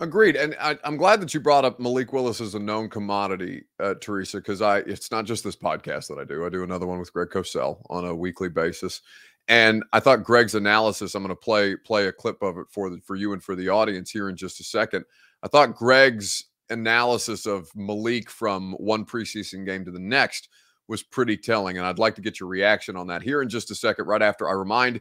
Agreed, 0.00 0.36
and 0.36 0.56
I, 0.58 0.76
am 0.84 0.96
glad 0.96 1.20
that 1.20 1.32
you 1.32 1.38
brought 1.38 1.64
up 1.64 1.78
Malik 1.78 2.12
Willis 2.12 2.40
as 2.40 2.54
a 2.54 2.58
known 2.58 2.88
commodity, 2.88 3.64
uh, 3.78 3.94
Teresa, 4.00 4.38
because 4.38 4.60
I 4.62 4.78
it's 4.78 5.10
not 5.10 5.26
just 5.26 5.44
this 5.44 5.54
podcast 5.54 6.08
that 6.08 6.18
I 6.18 6.24
do. 6.24 6.44
I 6.44 6.48
do 6.48 6.64
another 6.64 6.86
one 6.86 6.98
with 6.98 7.12
Greg 7.12 7.28
Cosell 7.28 7.84
on 7.88 8.06
a 8.06 8.14
weekly 8.14 8.48
basis, 8.48 9.02
and 9.48 9.82
I 9.92 10.00
thought 10.00 10.24
Greg's 10.24 10.54
analysis. 10.54 11.14
I'm 11.14 11.22
going 11.22 11.34
to 11.34 11.36
play 11.36 11.76
play 11.76 12.06
a 12.06 12.12
clip 12.12 12.42
of 12.42 12.58
it 12.58 12.66
for 12.70 12.90
the, 12.90 13.00
for 13.00 13.16
you 13.16 13.32
and 13.32 13.42
for 13.42 13.54
the 13.54 13.68
audience 13.68 14.10
here 14.10 14.28
in 14.28 14.36
just 14.36 14.60
a 14.60 14.64
second. 14.64 15.04
I 15.42 15.48
thought 15.48 15.74
Greg's 15.74 16.44
analysis 16.70 17.46
of 17.46 17.68
Malik 17.74 18.30
from 18.30 18.72
one 18.74 19.04
preseason 19.04 19.66
game 19.66 19.84
to 19.84 19.90
the 19.90 19.98
next 19.98 20.48
was 20.88 21.02
pretty 21.02 21.36
telling. 21.36 21.78
And 21.78 21.86
I'd 21.86 21.98
like 21.98 22.14
to 22.16 22.22
get 22.22 22.40
your 22.40 22.48
reaction 22.48 22.96
on 22.96 23.06
that 23.08 23.22
here 23.22 23.42
in 23.42 23.48
just 23.48 23.70
a 23.70 23.74
second, 23.74 24.06
right 24.06 24.22
after 24.22 24.48
I 24.48 24.52
remind 24.52 25.00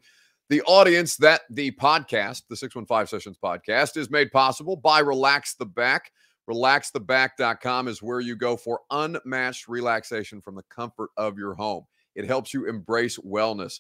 the 0.49 0.61
audience 0.63 1.15
that 1.17 1.41
the 1.49 1.71
podcast, 1.71 2.43
the 2.49 2.55
615 2.55 3.07
Sessions 3.07 3.37
podcast, 3.41 3.95
is 3.95 4.09
made 4.09 4.31
possible 4.31 4.75
by 4.75 4.99
Relax 4.99 5.53
the 5.53 5.65
Back. 5.65 6.11
RelaxTheBack.com 6.49 7.87
is 7.87 8.01
where 8.01 8.19
you 8.19 8.35
go 8.35 8.57
for 8.57 8.81
unmatched 8.89 9.67
relaxation 9.67 10.41
from 10.41 10.55
the 10.55 10.63
comfort 10.63 11.11
of 11.15 11.37
your 11.37 11.53
home. 11.53 11.85
It 12.15 12.25
helps 12.25 12.53
you 12.53 12.67
embrace 12.67 13.17
wellness 13.19 13.79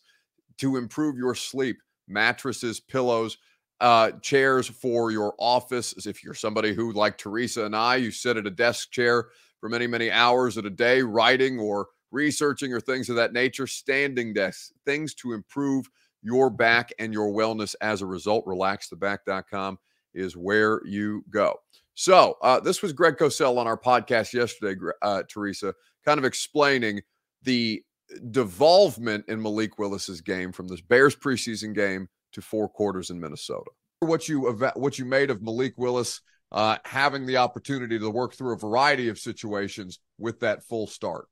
to 0.61 0.77
improve 0.77 1.17
your 1.17 1.35
sleep, 1.35 1.77
mattresses, 2.07 2.79
pillows, 2.79 3.37
uh, 3.79 4.11
chairs 4.21 4.67
for 4.67 5.11
your 5.11 5.33
office. 5.39 6.05
If 6.05 6.23
you're 6.23 6.35
somebody 6.35 6.73
who, 6.73 6.93
like 6.93 7.17
Teresa 7.17 7.65
and 7.65 7.75
I, 7.75 7.95
you 7.95 8.11
sit 8.11 8.37
at 8.37 8.45
a 8.45 8.51
desk 8.51 8.91
chair 8.91 9.29
for 9.59 9.69
many, 9.69 9.87
many 9.87 10.11
hours 10.11 10.57
at 10.59 10.65
a 10.65 10.69
day, 10.69 11.01
writing 11.01 11.59
or 11.59 11.87
researching 12.11 12.73
or 12.73 12.79
things 12.79 13.09
of 13.09 13.15
that 13.15 13.33
nature, 13.33 13.65
standing 13.65 14.33
desks, 14.33 14.71
things 14.85 15.15
to 15.15 15.33
improve 15.33 15.89
your 16.21 16.51
back 16.51 16.93
and 16.99 17.11
your 17.11 17.31
wellness 17.31 17.73
as 17.81 18.03
a 18.03 18.05
result. 18.05 18.45
RelaxTheBack.com 18.45 19.79
is 20.13 20.37
where 20.37 20.81
you 20.85 21.25
go. 21.31 21.55
So, 21.95 22.37
uh, 22.43 22.59
this 22.59 22.83
was 22.83 22.93
Greg 22.93 23.17
Cosell 23.17 23.57
on 23.57 23.65
our 23.65 23.77
podcast 23.77 24.33
yesterday, 24.33 24.79
uh, 25.01 25.23
Teresa, 25.27 25.73
kind 26.05 26.19
of 26.19 26.25
explaining 26.25 27.01
the 27.41 27.83
devolvement 28.29 29.25
in 29.27 29.41
Malik 29.41 29.77
Willis's 29.77 30.21
game 30.21 30.51
from 30.51 30.67
this 30.67 30.81
Bears 30.81 31.15
preseason 31.15 31.73
game 31.73 32.07
to 32.33 32.41
four 32.41 32.69
quarters 32.69 33.09
in 33.09 33.19
Minnesota. 33.19 33.71
What 33.99 34.27
you 34.27 34.51
what 34.75 34.97
you 34.97 35.05
made 35.05 35.29
of 35.29 35.41
Malik 35.41 35.73
Willis 35.77 36.21
uh, 36.51 36.77
having 36.85 37.25
the 37.25 37.37
opportunity 37.37 37.97
to 37.97 38.09
work 38.09 38.33
through 38.33 38.53
a 38.53 38.57
variety 38.57 39.09
of 39.09 39.19
situations 39.19 39.99
with 40.17 40.39
that 40.41 40.63
full 40.63 40.87
start. 40.87 41.27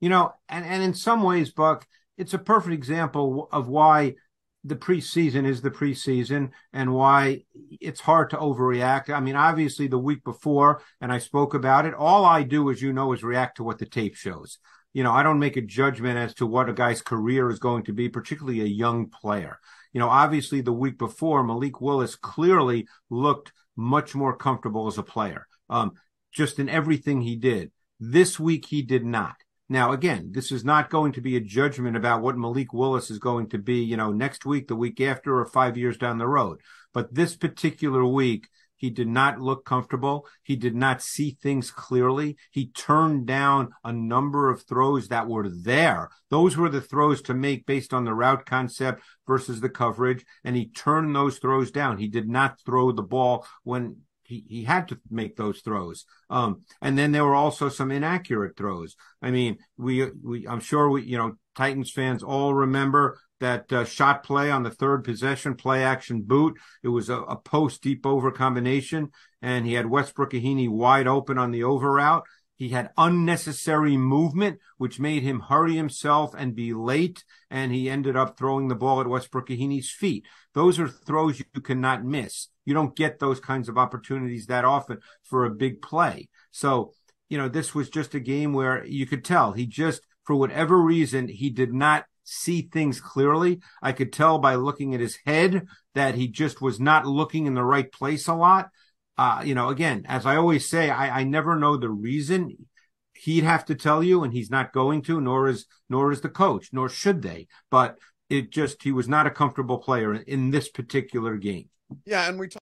You 0.00 0.08
know, 0.10 0.34
and, 0.48 0.64
and 0.64 0.82
in 0.82 0.94
some 0.94 1.22
ways, 1.22 1.50
Buck, 1.50 1.86
it's 2.16 2.34
a 2.34 2.38
perfect 2.38 2.74
example 2.74 3.48
of 3.50 3.68
why 3.68 4.14
the 4.62 4.76
preseason 4.76 5.46
is 5.46 5.60
the 5.60 5.70
preseason 5.70 6.50
and 6.72 6.94
why 6.94 7.44
it's 7.80 8.00
hard 8.00 8.30
to 8.30 8.36
overreact. 8.36 9.10
I 9.10 9.20
mean, 9.20 9.36
obviously, 9.36 9.88
the 9.88 9.98
week 9.98 10.24
before, 10.24 10.82
and 11.00 11.12
I 11.12 11.18
spoke 11.18 11.54
about 11.54 11.84
it, 11.86 11.94
all 11.94 12.24
I 12.24 12.42
do, 12.42 12.70
as 12.70 12.80
you 12.80 12.92
know, 12.92 13.12
is 13.12 13.22
react 13.22 13.58
to 13.58 13.64
what 13.64 13.78
the 13.78 13.86
tape 13.86 14.14
shows. 14.14 14.58
You 14.94 15.02
know, 15.02 15.12
I 15.12 15.22
don't 15.22 15.40
make 15.40 15.56
a 15.56 15.60
judgment 15.60 16.16
as 16.16 16.34
to 16.34 16.46
what 16.46 16.70
a 16.70 16.72
guy's 16.72 17.02
career 17.02 17.50
is 17.50 17.58
going 17.58 17.82
to 17.84 17.92
be, 17.92 18.08
particularly 18.08 18.60
a 18.60 18.64
young 18.64 19.10
player. 19.10 19.58
You 19.92 20.00
know, 20.00 20.08
obviously, 20.08 20.60
the 20.60 20.72
week 20.72 20.98
before, 20.98 21.44
Malik 21.44 21.80
Willis 21.80 22.16
clearly 22.16 22.86
looked 23.10 23.52
much 23.76 24.14
more 24.14 24.36
comfortable 24.36 24.86
as 24.86 24.96
a 24.96 25.02
player, 25.02 25.46
um, 25.68 25.92
just 26.32 26.58
in 26.58 26.68
everything 26.68 27.20
he 27.20 27.36
did. 27.36 27.72
This 28.00 28.40
week, 28.40 28.66
he 28.66 28.82
did 28.82 29.04
not. 29.04 29.34
Now, 29.68 29.92
again, 29.92 30.30
this 30.30 30.52
is 30.52 30.64
not 30.64 30.90
going 30.90 31.12
to 31.12 31.20
be 31.20 31.36
a 31.36 31.40
judgment 31.40 31.96
about 31.96 32.22
what 32.22 32.36
Malik 32.36 32.72
Willis 32.72 33.10
is 33.10 33.18
going 33.18 33.48
to 33.48 33.58
be, 33.58 33.82
you 33.82 33.96
know, 33.96 34.12
next 34.12 34.44
week, 34.44 34.68
the 34.68 34.76
week 34.76 35.00
after, 35.00 35.38
or 35.38 35.46
five 35.46 35.76
years 35.76 35.96
down 35.96 36.18
the 36.18 36.28
road. 36.28 36.60
But 36.92 37.14
this 37.14 37.34
particular 37.34 38.04
week, 38.04 38.48
he 38.76 38.90
did 38.90 39.08
not 39.08 39.40
look 39.40 39.64
comfortable. 39.64 40.26
He 40.42 40.56
did 40.56 40.74
not 40.74 41.02
see 41.02 41.36
things 41.40 41.70
clearly. 41.70 42.36
He 42.50 42.66
turned 42.66 43.26
down 43.26 43.70
a 43.84 43.92
number 43.92 44.50
of 44.50 44.62
throws 44.62 45.08
that 45.08 45.28
were 45.28 45.48
there. 45.48 46.10
Those 46.30 46.56
were 46.56 46.68
the 46.68 46.80
throws 46.80 47.22
to 47.22 47.34
make 47.34 47.66
based 47.66 47.94
on 47.94 48.04
the 48.04 48.14
route 48.14 48.46
concept 48.46 49.02
versus 49.26 49.60
the 49.60 49.68
coverage. 49.68 50.24
And 50.42 50.56
he 50.56 50.66
turned 50.66 51.14
those 51.14 51.38
throws 51.38 51.70
down. 51.70 51.98
He 51.98 52.08
did 52.08 52.28
not 52.28 52.60
throw 52.64 52.92
the 52.92 53.02
ball 53.02 53.46
when 53.62 53.96
he, 54.24 54.44
he 54.48 54.64
had 54.64 54.88
to 54.88 54.98
make 55.10 55.36
those 55.36 55.60
throws. 55.60 56.04
Um, 56.30 56.62
and 56.80 56.98
then 56.98 57.12
there 57.12 57.24
were 57.24 57.34
also 57.34 57.68
some 57.68 57.90
inaccurate 57.90 58.56
throws. 58.56 58.96
I 59.22 59.30
mean, 59.30 59.58
we, 59.76 60.10
we, 60.22 60.48
I'm 60.48 60.60
sure 60.60 60.88
we, 60.88 61.02
you 61.02 61.18
know, 61.18 61.34
Titans 61.54 61.92
fans 61.92 62.22
all 62.22 62.54
remember 62.54 63.20
that 63.44 63.70
uh, 63.72 63.84
shot 63.84 64.22
play 64.22 64.50
on 64.50 64.62
the 64.62 64.70
third 64.70 65.04
possession, 65.04 65.54
play 65.54 65.84
action 65.84 66.22
boot. 66.22 66.56
It 66.82 66.88
was 66.88 67.10
a, 67.10 67.20
a 67.20 67.36
post 67.36 67.82
deep 67.82 68.06
over 68.06 68.30
combination, 68.30 69.10
and 69.42 69.66
he 69.66 69.74
had 69.74 69.90
Westbrook 69.90 70.32
Ikhine 70.32 70.70
wide 70.70 71.06
open 71.06 71.36
on 71.36 71.50
the 71.50 71.62
over 71.62 71.92
route. 71.92 72.24
He 72.56 72.70
had 72.70 72.90
unnecessary 72.96 73.98
movement, 73.98 74.60
which 74.78 74.98
made 74.98 75.22
him 75.22 75.40
hurry 75.40 75.76
himself 75.76 76.34
and 76.34 76.54
be 76.54 76.72
late, 76.72 77.22
and 77.50 77.70
he 77.70 77.90
ended 77.90 78.16
up 78.16 78.38
throwing 78.38 78.68
the 78.68 78.74
ball 78.74 79.02
at 79.02 79.08
Westbrook 79.08 79.48
Ikhine's 79.48 79.90
feet. 79.90 80.24
Those 80.54 80.78
are 80.78 80.88
throws 80.88 81.38
you 81.38 81.60
cannot 81.60 82.02
miss. 82.02 82.48
You 82.64 82.72
don't 82.72 82.96
get 82.96 83.18
those 83.18 83.40
kinds 83.40 83.68
of 83.68 83.76
opportunities 83.76 84.46
that 84.46 84.64
often 84.64 85.00
for 85.24 85.44
a 85.44 85.50
big 85.50 85.82
play. 85.82 86.28
So, 86.50 86.94
you 87.28 87.36
know, 87.36 87.48
this 87.48 87.74
was 87.74 87.90
just 87.90 88.14
a 88.14 88.20
game 88.20 88.54
where 88.54 88.86
you 88.86 89.04
could 89.04 89.22
tell 89.22 89.52
he 89.52 89.66
just, 89.66 90.00
for 90.22 90.34
whatever 90.34 90.80
reason, 90.80 91.28
he 91.28 91.50
did 91.50 91.74
not 91.74 92.06
see 92.24 92.62
things 92.62 93.00
clearly. 93.00 93.60
I 93.82 93.92
could 93.92 94.12
tell 94.12 94.38
by 94.38 94.56
looking 94.56 94.94
at 94.94 95.00
his 95.00 95.18
head 95.24 95.66
that 95.94 96.14
he 96.14 96.28
just 96.28 96.60
was 96.60 96.80
not 96.80 97.06
looking 97.06 97.46
in 97.46 97.54
the 97.54 97.64
right 97.64 97.90
place 97.90 98.26
a 98.26 98.34
lot. 98.34 98.70
Uh, 99.16 99.42
you 99.44 99.54
know, 99.54 99.68
again, 99.68 100.04
as 100.08 100.26
I 100.26 100.36
always 100.36 100.68
say, 100.68 100.90
I, 100.90 101.20
I 101.20 101.24
never 101.24 101.56
know 101.56 101.76
the 101.76 101.90
reason. 101.90 102.66
He'd 103.12 103.44
have 103.44 103.64
to 103.66 103.76
tell 103.76 104.02
you, 104.02 104.24
and 104.24 104.32
he's 104.32 104.50
not 104.50 104.72
going 104.72 105.02
to, 105.02 105.20
nor 105.20 105.46
is 105.46 105.66
nor 105.88 106.10
is 106.10 106.20
the 106.20 106.28
coach, 106.28 106.70
nor 106.72 106.88
should 106.88 107.22
they. 107.22 107.46
But 107.70 107.96
it 108.28 108.50
just 108.50 108.82
he 108.82 108.90
was 108.90 109.08
not 109.08 109.26
a 109.26 109.30
comfortable 109.30 109.78
player 109.78 110.14
in 110.14 110.50
this 110.50 110.68
particular 110.68 111.36
game. 111.36 111.68
Yeah, 112.04 112.28
and 112.28 112.40
we 112.40 112.48
talk- 112.48 112.63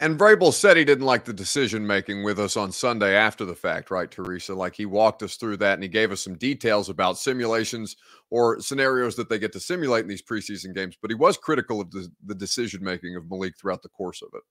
and 0.00 0.18
Vrabel 0.18 0.52
said 0.52 0.76
he 0.76 0.84
didn't 0.84 1.04
like 1.04 1.24
the 1.24 1.32
decision 1.32 1.86
making 1.86 2.24
with 2.24 2.40
us 2.40 2.56
on 2.56 2.72
Sunday 2.72 3.14
after 3.14 3.44
the 3.44 3.54
fact, 3.54 3.90
right, 3.90 4.10
Teresa? 4.10 4.54
Like 4.54 4.74
he 4.74 4.86
walked 4.86 5.22
us 5.22 5.36
through 5.36 5.58
that 5.58 5.74
and 5.74 5.82
he 5.82 5.88
gave 5.88 6.10
us 6.10 6.22
some 6.22 6.36
details 6.36 6.88
about 6.88 7.18
simulations 7.18 7.96
or 8.30 8.60
scenarios 8.60 9.14
that 9.16 9.28
they 9.28 9.38
get 9.38 9.52
to 9.52 9.60
simulate 9.60 10.02
in 10.02 10.08
these 10.08 10.22
preseason 10.22 10.74
games. 10.74 10.96
But 11.00 11.10
he 11.10 11.14
was 11.14 11.36
critical 11.36 11.80
of 11.80 11.90
the, 11.90 12.10
the 12.24 12.34
decision 12.34 12.82
making 12.82 13.14
of 13.14 13.30
Malik 13.30 13.58
throughout 13.58 13.82
the 13.82 13.90
course 13.90 14.22
of 14.22 14.30
it. 14.34 14.42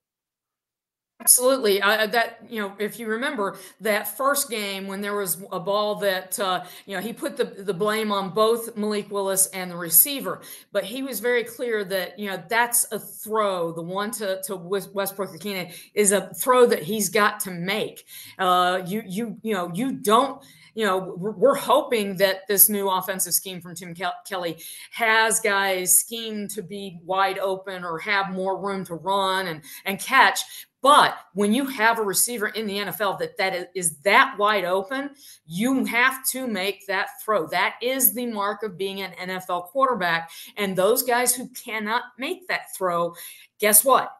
Absolutely. 1.20 1.80
That, 1.80 2.38
you 2.48 2.62
know, 2.62 2.74
if 2.78 2.98
you 2.98 3.06
remember 3.06 3.58
that 3.82 4.16
first 4.16 4.48
game 4.48 4.86
when 4.86 5.02
there 5.02 5.14
was 5.14 5.36
a 5.52 5.60
ball 5.60 5.96
that, 5.96 6.38
uh, 6.40 6.64
you 6.86 6.96
know, 6.96 7.02
he 7.02 7.12
put 7.12 7.36
the, 7.36 7.44
the 7.44 7.74
blame 7.74 8.10
on 8.10 8.30
both 8.30 8.74
Malik 8.74 9.10
Willis 9.10 9.46
and 9.48 9.70
the 9.70 9.76
receiver, 9.76 10.40
but 10.72 10.82
he 10.82 11.02
was 11.02 11.20
very 11.20 11.44
clear 11.44 11.84
that, 11.84 12.18
you 12.18 12.30
know, 12.30 12.42
that's 12.48 12.90
a 12.90 12.98
throw. 12.98 13.70
The 13.70 13.82
one 13.82 14.10
to, 14.12 14.40
to 14.46 14.56
Westbrook 14.56 15.30
Ikhine 15.38 15.74
is 15.92 16.12
a 16.12 16.32
throw 16.32 16.64
that 16.66 16.82
he's 16.82 17.10
got 17.10 17.38
to 17.40 17.50
make. 17.50 18.06
Uh, 18.38 18.80
you, 18.86 19.02
you, 19.06 19.36
you 19.42 19.52
know, 19.52 19.70
you 19.74 19.92
don't, 19.92 20.42
you 20.74 20.86
know, 20.86 21.14
we're 21.18 21.56
hoping 21.56 22.16
that 22.18 22.46
this 22.46 22.68
new 22.68 22.88
offensive 22.88 23.34
scheme 23.34 23.60
from 23.60 23.74
Tim 23.74 23.92
Kelly 24.24 24.56
has 24.92 25.40
guys 25.40 25.98
schemed 25.98 26.50
to 26.52 26.62
be 26.62 27.00
wide 27.04 27.38
open 27.40 27.84
or 27.84 27.98
have 27.98 28.30
more 28.30 28.56
room 28.58 28.84
to 28.86 28.94
run 28.94 29.48
and 29.48 29.62
and 29.84 29.98
catch. 29.98 30.40
But 30.82 31.16
when 31.34 31.52
you 31.52 31.66
have 31.66 31.98
a 31.98 32.02
receiver 32.02 32.48
in 32.48 32.66
the 32.66 32.78
NFL 32.78 33.18
that 33.18 33.36
that 33.36 33.70
is 33.74 33.98
that 33.98 34.34
wide 34.38 34.64
open, 34.64 35.10
you 35.46 35.84
have 35.84 36.26
to 36.30 36.46
make 36.46 36.86
that 36.86 37.08
throw. 37.22 37.46
That 37.48 37.74
is 37.82 38.14
the 38.14 38.26
mark 38.26 38.62
of 38.62 38.78
being 38.78 39.02
an 39.02 39.12
NFL 39.28 39.66
quarterback. 39.68 40.30
And 40.56 40.74
those 40.74 41.02
guys 41.02 41.34
who 41.34 41.48
cannot 41.48 42.04
make 42.18 42.48
that 42.48 42.74
throw, 42.76 43.14
guess 43.58 43.84
what? 43.84 44.10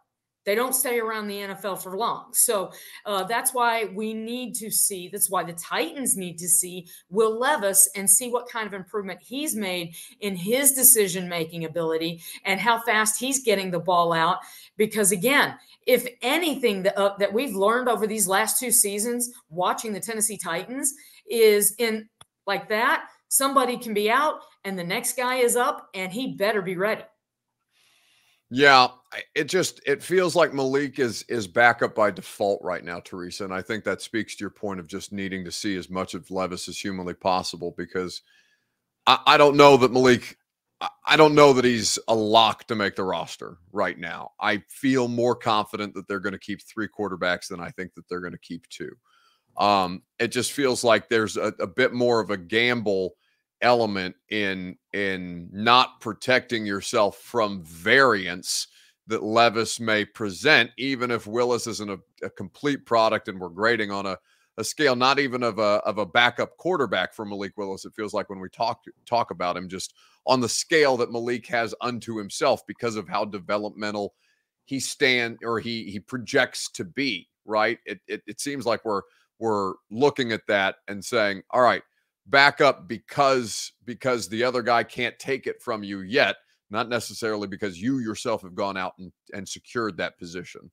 They 0.46 0.54
don't 0.54 0.74
stay 0.74 0.98
around 0.98 1.28
the 1.28 1.38
NFL 1.38 1.82
for 1.82 1.96
long. 1.96 2.32
So 2.32 2.72
uh, 3.04 3.24
that's 3.24 3.52
why 3.52 3.84
we 3.94 4.14
need 4.14 4.54
to 4.56 4.70
see, 4.70 5.08
that's 5.08 5.30
why 5.30 5.44
the 5.44 5.52
Titans 5.52 6.16
need 6.16 6.38
to 6.38 6.48
see 6.48 6.88
Will 7.10 7.38
Levis 7.38 7.88
and 7.94 8.08
see 8.08 8.30
what 8.30 8.48
kind 8.48 8.66
of 8.66 8.72
improvement 8.72 9.20
he's 9.22 9.54
made 9.54 9.94
in 10.20 10.34
his 10.34 10.72
decision 10.72 11.28
making 11.28 11.64
ability 11.66 12.22
and 12.44 12.58
how 12.58 12.80
fast 12.80 13.20
he's 13.20 13.44
getting 13.44 13.70
the 13.70 13.78
ball 13.78 14.12
out. 14.12 14.38
Because 14.76 15.12
again, 15.12 15.56
if 15.86 16.06
anything 16.22 16.82
that, 16.84 16.98
uh, 16.98 17.16
that 17.18 17.32
we've 17.32 17.54
learned 17.54 17.88
over 17.88 18.06
these 18.06 18.26
last 18.26 18.58
two 18.58 18.70
seasons 18.70 19.30
watching 19.50 19.92
the 19.92 20.00
Tennessee 20.00 20.38
Titans 20.38 20.94
is 21.28 21.74
in 21.78 22.08
like 22.46 22.68
that, 22.68 23.08
somebody 23.28 23.76
can 23.76 23.94
be 23.94 24.10
out 24.10 24.40
and 24.64 24.78
the 24.78 24.84
next 24.84 25.16
guy 25.16 25.36
is 25.36 25.56
up 25.56 25.88
and 25.94 26.12
he 26.12 26.34
better 26.34 26.62
be 26.62 26.76
ready. 26.76 27.02
Yeah, 28.50 28.88
it 29.36 29.44
just 29.44 29.80
it 29.86 30.02
feels 30.02 30.34
like 30.34 30.52
Malik 30.52 30.98
is 30.98 31.24
is 31.28 31.46
backup 31.46 31.94
by 31.94 32.10
default 32.10 32.60
right 32.62 32.84
now, 32.84 32.98
Teresa, 32.98 33.44
and 33.44 33.54
I 33.54 33.62
think 33.62 33.84
that 33.84 34.02
speaks 34.02 34.34
to 34.36 34.42
your 34.42 34.50
point 34.50 34.80
of 34.80 34.88
just 34.88 35.12
needing 35.12 35.44
to 35.44 35.52
see 35.52 35.76
as 35.76 35.88
much 35.88 36.14
of 36.14 36.30
Levis 36.30 36.68
as 36.68 36.78
humanly 36.78 37.14
possible 37.14 37.72
because 37.76 38.22
I, 39.06 39.18
I 39.26 39.36
don't 39.36 39.56
know 39.56 39.76
that 39.76 39.92
Malik. 39.92 40.36
I 41.06 41.16
don't 41.16 41.34
know 41.34 41.52
that 41.52 41.64
he's 41.66 41.98
a 42.08 42.14
lock 42.14 42.66
to 42.68 42.74
make 42.74 42.96
the 42.96 43.04
roster 43.04 43.58
right 43.70 43.98
now. 43.98 44.30
I 44.40 44.62
feel 44.68 45.08
more 45.08 45.36
confident 45.36 45.92
that 45.92 46.08
they're 46.08 46.20
going 46.20 46.32
to 46.32 46.38
keep 46.38 46.62
three 46.62 46.88
quarterbacks 46.88 47.48
than 47.48 47.60
I 47.60 47.70
think 47.70 47.92
that 47.94 48.08
they're 48.08 48.20
going 48.20 48.32
to 48.32 48.38
keep 48.38 48.66
two. 48.70 48.90
Um, 49.58 50.02
it 50.18 50.28
just 50.28 50.52
feels 50.52 50.82
like 50.82 51.08
there's 51.08 51.36
a, 51.36 51.52
a 51.60 51.66
bit 51.66 51.92
more 51.92 52.18
of 52.20 52.30
a 52.30 52.38
gamble 52.38 53.14
element 53.62 54.14
in 54.30 54.76
in 54.92 55.48
not 55.52 56.00
protecting 56.00 56.64
yourself 56.66 57.18
from 57.18 57.62
variance 57.64 58.68
that 59.06 59.22
Levis 59.22 59.80
may 59.80 60.04
present, 60.04 60.70
even 60.78 61.10
if 61.10 61.26
Willis 61.26 61.66
isn't 61.66 61.90
a, 61.90 61.98
a 62.22 62.30
complete 62.30 62.86
product 62.86 63.28
and 63.28 63.40
we're 63.40 63.48
grading 63.48 63.90
on 63.90 64.06
a, 64.06 64.16
a 64.56 64.62
scale 64.62 64.94
not 64.94 65.18
even 65.18 65.42
of 65.42 65.58
a 65.58 65.82
of 65.84 65.98
a 65.98 66.06
backup 66.06 66.56
quarterback 66.56 67.12
for 67.12 67.24
Malik 67.24 67.52
Willis. 67.56 67.84
It 67.84 67.94
feels 67.94 68.14
like 68.14 68.30
when 68.30 68.40
we 68.40 68.48
talk 68.48 68.82
talk 69.06 69.30
about 69.30 69.56
him, 69.56 69.68
just 69.68 69.94
on 70.26 70.40
the 70.40 70.48
scale 70.48 70.96
that 70.98 71.12
Malik 71.12 71.46
has 71.48 71.74
unto 71.80 72.16
himself 72.16 72.66
because 72.66 72.96
of 72.96 73.08
how 73.08 73.24
developmental 73.24 74.14
he 74.64 74.78
stand 74.78 75.38
or 75.42 75.58
he 75.58 75.90
he 75.90 75.98
projects 75.98 76.70
to 76.72 76.84
be. 76.84 77.28
Right? 77.44 77.78
It 77.86 78.00
it, 78.06 78.22
it 78.26 78.40
seems 78.40 78.64
like 78.64 78.84
we're 78.84 79.02
we're 79.40 79.74
looking 79.90 80.30
at 80.30 80.46
that 80.46 80.76
and 80.86 81.02
saying, 81.04 81.42
all 81.50 81.62
right, 81.62 81.82
back 82.30 82.60
up 82.60 82.88
because 82.88 83.72
because 83.84 84.28
the 84.28 84.44
other 84.44 84.62
guy 84.62 84.82
can't 84.82 85.18
take 85.18 85.46
it 85.46 85.60
from 85.62 85.82
you 85.82 86.00
yet, 86.00 86.36
not 86.70 86.88
necessarily 86.88 87.48
because 87.48 87.80
you 87.80 87.98
yourself 87.98 88.42
have 88.42 88.54
gone 88.54 88.76
out 88.76 88.94
and, 88.98 89.12
and 89.32 89.48
secured 89.48 89.96
that 89.96 90.18
position. 90.18 90.70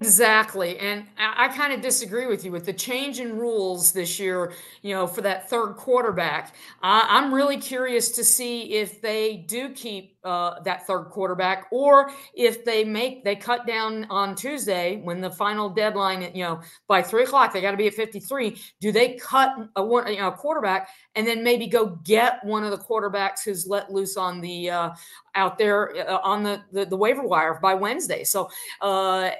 Exactly. 0.00 0.78
And 0.78 1.06
I, 1.18 1.46
I 1.46 1.48
kind 1.48 1.72
of 1.72 1.80
disagree 1.80 2.26
with 2.26 2.44
you 2.44 2.52
with 2.52 2.64
the 2.66 2.72
change 2.72 3.18
in 3.18 3.36
rules 3.36 3.90
this 3.90 4.20
year, 4.20 4.52
you 4.82 4.94
know, 4.94 5.06
for 5.08 5.22
that 5.22 5.50
third 5.50 5.72
quarterback. 5.74 6.54
I'm 6.82 7.34
really 7.34 7.56
curious 7.56 8.10
to 8.12 8.22
see 8.22 8.74
if 8.74 9.00
they 9.00 9.38
do 9.48 9.70
keep 9.70 10.14
uh, 10.24 10.60
that 10.60 10.86
third 10.86 11.04
quarterback 11.06 11.66
or 11.72 12.10
if 12.34 12.64
they 12.64 12.84
make, 12.84 13.24
they 13.24 13.34
cut 13.34 13.66
down 13.66 14.06
on 14.10 14.36
Tuesday 14.36 15.00
when 15.02 15.20
the 15.20 15.30
final 15.30 15.68
deadline, 15.70 16.30
you 16.34 16.44
know, 16.44 16.60
by 16.86 17.02
three 17.02 17.24
o'clock, 17.24 17.52
they 17.52 17.60
got 17.60 17.70
to 17.72 17.76
be 17.76 17.86
at 17.86 17.94
53. 17.94 18.56
Do 18.80 18.92
they 18.92 19.14
cut 19.14 19.50
a, 19.74 19.82
one, 19.82 20.06
you 20.12 20.18
know, 20.20 20.30
quarterback 20.30 20.90
and 21.16 21.26
then 21.26 21.42
maybe 21.42 21.66
go 21.66 21.86
get 22.04 22.44
one 22.44 22.62
of 22.62 22.70
the 22.70 22.78
quarterbacks 22.78 23.42
who's 23.44 23.66
let 23.66 23.90
loose 23.90 24.16
on 24.16 24.40
the, 24.40 24.70
uh, 24.70 24.90
out 25.34 25.56
there 25.58 25.96
uh, 26.08 26.18
on 26.22 26.42
the, 26.42 26.60
the, 26.72 26.84
the 26.84 26.96
waiver 26.96 27.22
wire 27.22 27.58
by 27.62 27.74
Wednesday? 27.74 28.22
So, 28.22 28.50
uh, 28.80 29.30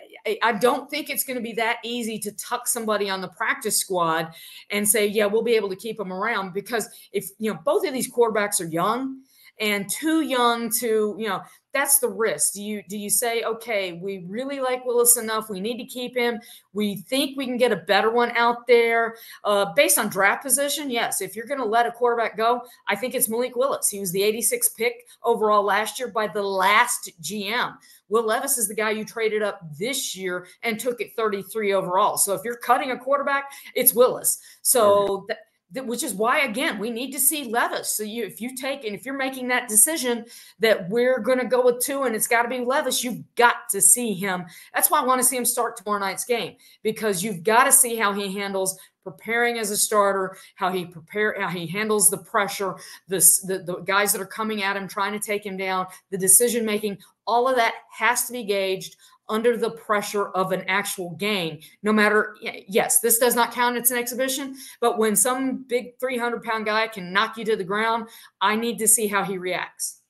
I 0.43 0.53
don't 0.53 0.91
think 0.91 1.11
it's 1.11 1.25
going 1.25 1.37
to 1.37 1.43
be 1.43 1.53
that 1.55 1.79
easy 1.85 2.19
to 2.21 2.33
tuck 2.33 2.67
somebody 2.67 3.09
on 3.09 3.21
the 3.21 3.29
practice 3.29 3.79
squad 3.79 4.35
and 4.71 4.89
say, 4.89 5.07
yeah, 5.07 5.27
we'll 5.27 5.43
be 5.43 5.55
able 5.55 5.69
to 5.71 5.77
keep 5.77 5.97
them 5.97 6.13
around 6.13 6.53
because 6.53 6.89
if, 7.13 7.29
you 7.39 7.53
know, 7.53 7.59
both 7.65 7.87
of 7.87 7.93
these 7.93 8.13
quarterbacks 8.13 8.61
are 8.61 8.69
young 8.69 9.23
and 9.61 9.89
too 9.91 10.21
young 10.21 10.71
to, 10.71 11.17
you 11.19 11.29
know, 11.29 11.43
that's 11.79 11.99
the 11.99 12.09
risk. 12.09 12.55
Do 12.55 12.63
you 12.63 12.83
do 12.89 12.99
you 12.99 13.09
say, 13.09 13.43
okay, 13.45 13.93
we 13.93 14.25
really 14.27 14.61
like 14.61 14.85
Willis 14.85 15.17
enough, 15.17 15.49
we 15.49 15.61
need 15.61 15.79
to 15.79 15.85
keep 15.85 16.17
him. 16.17 16.41
We 16.73 16.97
think 16.97 17.37
we 17.37 17.47
can 17.47 17.57
get 17.57 17.73
a 17.73 17.77
better 17.77 18.11
one 18.11 18.37
out 18.37 18.67
there 18.67 19.17
uh, 19.45 19.73
based 19.75 19.99
on 19.99 20.09
draft 20.09 20.43
position. 20.43 20.91
Yes, 20.91 21.21
if 21.21 21.37
you're 21.37 21.47
going 21.47 21.61
to 21.61 21.67
let 21.67 21.87
a 21.87 21.93
quarterback 21.93 22.37
go, 22.37 22.63
I 22.89 22.97
think 22.97 23.15
it's 23.15 23.29
Malik 23.29 23.57
Willis. 23.57 23.89
He 23.89 24.01
was 24.01 24.13
the 24.13 24.21
86th 24.21 24.77
pick 24.77 25.07
overall 25.23 25.63
last 25.63 25.99
year 25.99 26.09
by 26.09 26.27
the 26.27 26.43
last 26.43 27.11
GM. 27.23 27.75
Will 28.09 28.25
Levis 28.25 28.59
is 28.59 28.69
the 28.69 28.75
guy 28.75 28.91
you 28.91 29.05
traded 29.05 29.43
up 29.43 29.61
this 29.79 30.17
year 30.17 30.47
and 30.63 30.81
took 30.81 31.01
it 31.01 31.15
33 31.15 31.75
overall. 31.75 32.17
So 32.17 32.35
if 32.35 32.41
you're 32.45 32.57
cutting 32.57 32.91
a 32.91 32.99
quarterback, 32.99 33.51
it's 33.75 33.95
Willis. 33.95 34.41
So 34.63 35.27
that, 35.29 35.39
that, 35.73 35.87
which 35.87 36.03
is 36.03 36.15
why 36.15 36.41
again 36.41 36.79
we 36.79 36.91
need 36.91 37.13
to 37.13 37.21
see 37.21 37.45
Levis. 37.45 37.91
So 37.91 38.03
you, 38.03 38.25
if 38.25 38.41
you 38.41 38.57
take 38.57 38.85
and 38.85 38.95
if 38.95 39.05
you're 39.05 39.17
making 39.17 39.49
that 39.49 39.69
decision 39.69 40.25
that 40.61 40.89
we're 40.89 41.19
going 41.19 41.39
to 41.39 41.47
go 41.47 41.65
with 41.65 41.81
two 41.81 42.05
and 42.05 42.15
it's 42.15 42.27
got 42.27 42.43
to 42.43 42.49
be 42.49 42.61
Levis, 42.61 43.05
you've 43.05 43.23
got 43.35 43.69
to 43.71 43.81
see 43.81 44.15
him. 44.15 44.45
That's 44.75 44.91
why 44.91 45.01
I 45.01 45.05
want 45.05 45.21
to 45.21 45.27
see 45.27 45.37
him 45.37 45.45
start 45.45 45.77
tomorrow 45.77 46.01
night's 46.01 46.25
game 46.25 46.57
because 46.83 47.23
you've 47.23 47.43
got 47.43 47.65
to 47.65 47.73
see 47.73 47.97
how 47.97 48.13
he 48.13 48.33
handles 48.33 48.79
preparing 49.05 49.59
as 49.59 49.71
a 49.71 49.77
starter, 49.77 50.37
how 50.55 50.71
he 50.71 50.85
prepare, 50.85 51.41
how 51.41 51.49
he 51.49 51.67
handles 51.67 52.11
the 52.11 52.19
pressure, 52.19 52.75
the, 53.09 53.19
the 53.47 53.83
guys 53.87 54.13
that 54.13 54.21
are 54.21 54.27
coming 54.27 54.63
at 54.63 54.77
him, 54.77 54.87
trying 54.87 55.13
to 55.13 55.19
take 55.19 55.45
him 55.45 55.57
down, 55.57 55.87
the 56.11 56.19
decision 56.19 56.65
making, 56.65 56.99
all 57.27 57.49
of 57.49 57.57
that 57.57 57.75
has 57.91 58.27
to 58.27 58.33
be 58.33 58.45
gauged 58.45 58.97
under 59.29 59.57
the 59.57 59.71
pressure 59.71 60.29
of 60.29 60.53
an 60.53 60.63
actual 60.69 61.11
game. 61.17 61.61
No 61.83 61.93
matter, 61.93 62.37
yes, 62.41 63.01
this 63.01 63.19
does 63.19 63.35
not 63.35 63.53
count. 63.53 63.77
It's 63.77 63.91
an 63.91 63.99
exhibition, 63.99 64.57
but 64.81 64.99
when 64.99 65.17
some 65.17 65.65
big 65.69 65.99
300 65.99 66.43
pound 66.43 66.67
guy 66.67 66.89
can 66.89 67.13
knock 67.13 67.37
you 67.37 67.45
to 67.47 67.57
the 67.57 67.65
ground, 67.65 68.09
I 68.41 68.57
need 68.57 68.79
to 68.79 68.89
see 68.89 69.07
how 69.07 69.25
he 69.25 69.39
reacts. 69.39 70.01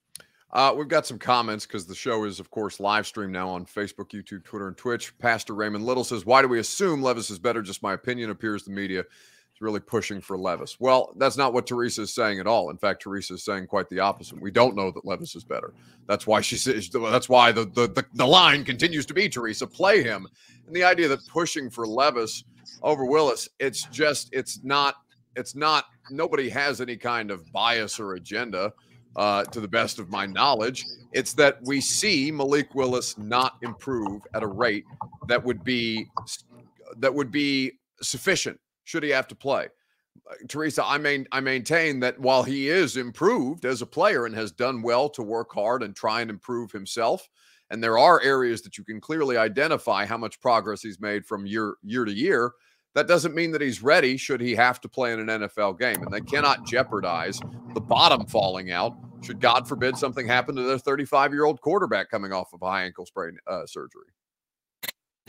Uh, 0.50 0.74
we've 0.74 0.88
got 0.88 1.06
some 1.06 1.18
comments 1.18 1.66
because 1.66 1.86
the 1.86 1.94
show 1.94 2.24
is, 2.24 2.40
of 2.40 2.50
course, 2.50 2.80
live 2.80 3.06
stream 3.06 3.30
now 3.30 3.50
on 3.50 3.66
Facebook, 3.66 4.10
YouTube, 4.10 4.44
Twitter, 4.44 4.68
and 4.68 4.76
Twitch. 4.76 5.16
Pastor 5.18 5.54
Raymond 5.54 5.84
Little 5.84 6.04
says, 6.04 6.24
Why 6.24 6.40
do 6.40 6.48
we 6.48 6.58
assume 6.58 7.02
Levis 7.02 7.30
is 7.30 7.38
better? 7.38 7.60
Just 7.60 7.82
my 7.82 7.92
opinion 7.92 8.30
appears 8.30 8.64
the 8.64 8.70
media 8.70 9.04
is 9.58 9.62
really 9.62 9.80
pushing 9.80 10.20
for 10.20 10.38
Levis. 10.38 10.78
Well, 10.78 11.12
that's 11.16 11.36
not 11.36 11.52
what 11.52 11.66
Teresa 11.66 12.02
is 12.02 12.14
saying 12.14 12.38
at 12.38 12.46
all. 12.46 12.70
In 12.70 12.78
fact, 12.78 13.02
Teresa 13.02 13.34
is 13.34 13.44
saying 13.44 13.66
quite 13.66 13.88
the 13.88 14.00
opposite. 14.00 14.40
We 14.40 14.50
don't 14.50 14.76
know 14.76 14.90
that 14.90 15.04
Levis 15.04 15.34
is 15.34 15.44
better. 15.44 15.74
That's 16.06 16.26
why 16.26 16.40
she 16.40 16.56
says, 16.56 16.88
that's 16.88 17.28
why 17.28 17.52
the, 17.52 17.64
the, 17.64 17.88
the, 17.88 18.04
the 18.14 18.26
line 18.26 18.64
continues 18.64 19.06
to 19.06 19.14
be 19.14 19.28
Teresa, 19.28 19.66
play 19.66 20.02
him. 20.02 20.26
And 20.66 20.74
the 20.74 20.84
idea 20.84 21.08
that 21.08 21.26
pushing 21.28 21.70
for 21.70 21.86
Levis 21.86 22.44
over 22.82 23.04
Willis, 23.04 23.48
it's 23.58 23.84
just, 23.84 24.28
it's 24.32 24.62
not, 24.62 24.96
it's 25.36 25.54
not, 25.54 25.86
nobody 26.10 26.48
has 26.48 26.80
any 26.80 26.96
kind 26.96 27.30
of 27.30 27.50
bias 27.52 27.98
or 27.98 28.14
agenda 28.14 28.72
uh, 29.16 29.44
to 29.44 29.60
the 29.60 29.68
best 29.68 29.98
of 29.98 30.10
my 30.10 30.26
knowledge. 30.26 30.84
It's 31.12 31.32
that 31.34 31.58
we 31.64 31.80
see 31.80 32.30
Malik 32.30 32.74
Willis 32.74 33.18
not 33.18 33.56
improve 33.62 34.22
at 34.34 34.42
a 34.42 34.46
rate 34.46 34.84
that 35.26 35.42
would 35.42 35.64
be 35.64 36.08
that 36.98 37.12
would 37.12 37.30
be 37.30 37.72
sufficient 38.00 38.58
should 38.88 39.02
he 39.02 39.10
have 39.10 39.28
to 39.28 39.34
play. 39.34 39.68
Teresa, 40.48 40.84
I 40.84 40.98
main 40.98 41.26
I 41.30 41.40
maintain 41.40 42.00
that 42.00 42.18
while 42.18 42.42
he 42.42 42.68
is 42.68 42.96
improved 42.96 43.64
as 43.64 43.82
a 43.82 43.86
player 43.86 44.26
and 44.26 44.34
has 44.34 44.50
done 44.50 44.82
well 44.82 45.08
to 45.10 45.22
work 45.22 45.52
hard 45.52 45.82
and 45.82 45.94
try 45.94 46.20
and 46.20 46.30
improve 46.30 46.72
himself, 46.72 47.28
and 47.70 47.82
there 47.82 47.98
are 47.98 48.20
areas 48.22 48.62
that 48.62 48.76
you 48.76 48.84
can 48.84 49.00
clearly 49.00 49.36
identify 49.36 50.04
how 50.04 50.16
much 50.16 50.40
progress 50.40 50.82
he's 50.82 51.00
made 51.00 51.24
from 51.24 51.46
year 51.46 51.76
year 51.82 52.04
to 52.04 52.12
year 52.12 52.52
that 52.94 53.06
doesn't 53.06 53.34
mean 53.34 53.52
that 53.52 53.60
he's 53.60 53.82
ready 53.82 54.16
should 54.16 54.40
he 54.40 54.54
have 54.56 54.80
to 54.80 54.88
play 54.88 55.12
in 55.12 55.20
an 55.20 55.42
NFL 55.42 55.78
game. 55.78 56.02
And 56.02 56.10
they 56.10 56.22
cannot 56.22 56.66
jeopardize 56.66 57.38
the 57.74 57.80
bottom 57.80 58.26
falling 58.26 58.72
out 58.72 58.96
should, 59.20 59.40
God 59.40 59.68
forbid, 59.68 59.96
something 59.96 60.26
happen 60.26 60.54
to 60.56 60.62
their 60.62 60.78
35 60.78 61.32
year 61.32 61.44
old 61.44 61.60
quarterback 61.60 62.10
coming 62.10 62.32
off 62.32 62.52
of 62.52 62.62
a 62.62 62.66
high 62.66 62.84
ankle 62.84 63.06
sprain 63.06 63.36
uh, 63.46 63.66
surgery. 63.66 64.06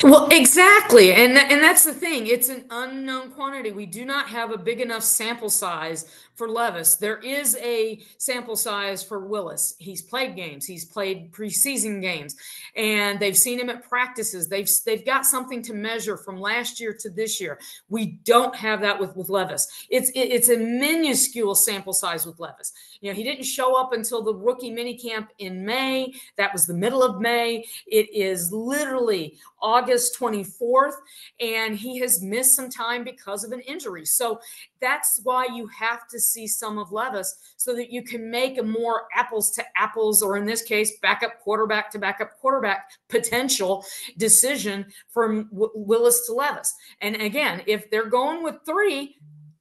Well, 0.04 0.30
exactly. 0.32 1.14
And, 1.14 1.38
and 1.38 1.62
that's 1.62 1.84
the 1.84 1.94
thing. 1.94 2.28
It's 2.28 2.50
an 2.50 2.66
unknown 2.70 3.32
quantity. 3.32 3.72
We 3.72 3.86
do 3.86 4.06
not 4.06 4.30
have 4.30 4.52
a 4.52 4.58
big 4.58 4.80
enough 4.80 5.04
sample 5.04 5.50
size 5.50 6.06
for 6.40 6.50
Levis. 6.50 6.96
There 6.96 7.18
is 7.18 7.56
a 7.58 8.02
sample 8.18 8.56
size 8.56 9.04
for 9.04 9.20
Willis. 9.20 9.76
He's 9.78 10.02
played 10.02 10.36
games. 10.36 10.66
He's 10.66 10.86
played 10.86 11.32
preseason 11.32 12.02
games, 12.02 12.36
and 12.76 13.20
they've 13.20 13.38
seen 13.38 13.60
him 13.60 13.70
at 13.70 13.88
practices. 13.88 14.48
They've 14.48 14.70
they've 14.88 15.06
got 15.06 15.28
something 15.28 15.62
to 15.62 15.74
measure 15.74 16.18
from 16.18 16.40
last 16.40 16.80
year 16.80 16.96
to 17.02 17.12
this 17.12 17.40
year. 17.40 17.60
We 17.90 18.20
don't 18.24 18.56
have 18.56 18.82
that 18.82 19.00
with 19.00 19.16
with 19.16 19.30
Levis. 19.30 19.68
It's 19.92 20.10
it, 20.12 20.32
it's 20.32 20.50
a 20.50 20.58
minuscule 20.58 21.54
sample 21.54 21.94
size 21.94 22.26
with 22.26 22.40
Levis. 22.40 22.74
You 23.02 23.12
know, 23.12 23.16
he 23.16 23.24
didn't 23.24 23.46
show 23.46 23.80
up 23.80 23.94
until 23.94 24.24
the 24.24 24.34
rookie 24.34 24.72
minicamp 24.72 25.28
in 25.38 25.64
May. 25.64 26.14
That 26.38 26.52
was 26.52 26.66
the 26.66 26.74
middle 26.74 27.04
of 27.04 27.22
May. 27.22 27.66
It 27.86 28.12
is 28.12 28.52
literally 28.52 29.38
August 29.62 30.00
August 30.00 30.20
24th, 30.20 30.94
and 31.40 31.76
he 31.76 32.00
has 32.00 32.22
missed 32.22 32.56
some 32.56 32.70
time 32.70 33.04
because 33.04 33.44
of 33.44 33.52
an 33.52 33.60
injury. 33.62 34.06
So 34.06 34.40
that's 34.82 35.20
why 35.24 35.46
you 35.46 35.68
have 35.68 36.08
to 36.10 36.20
see 36.20 36.48
some 36.48 36.78
of 36.78 36.92
Levis 36.92 37.36
so 37.58 37.76
that 37.76 37.92
you 37.92 38.04
can 38.04 38.30
make 38.30 38.58
a 38.58 38.64
more 38.64 39.04
apples 39.16 39.52
to 39.52 39.66
apples, 39.76 40.22
or 40.22 40.38
in 40.38 40.46
this 40.46 40.62
case, 40.62 40.98
backup 41.02 41.40
quarterback 41.40 41.92
to 41.92 42.00
backup 42.00 42.38
quarterback 42.40 42.92
potential 43.08 43.86
decision 44.18 44.86
from 45.10 45.50
Willis 45.52 46.26
to 46.28 46.34
Levis. 46.34 46.74
And 47.02 47.16
again, 47.16 47.62
if 47.68 47.90
they're 47.90 48.10
going 48.10 48.44
with 48.44 48.56
three, 48.66 49.18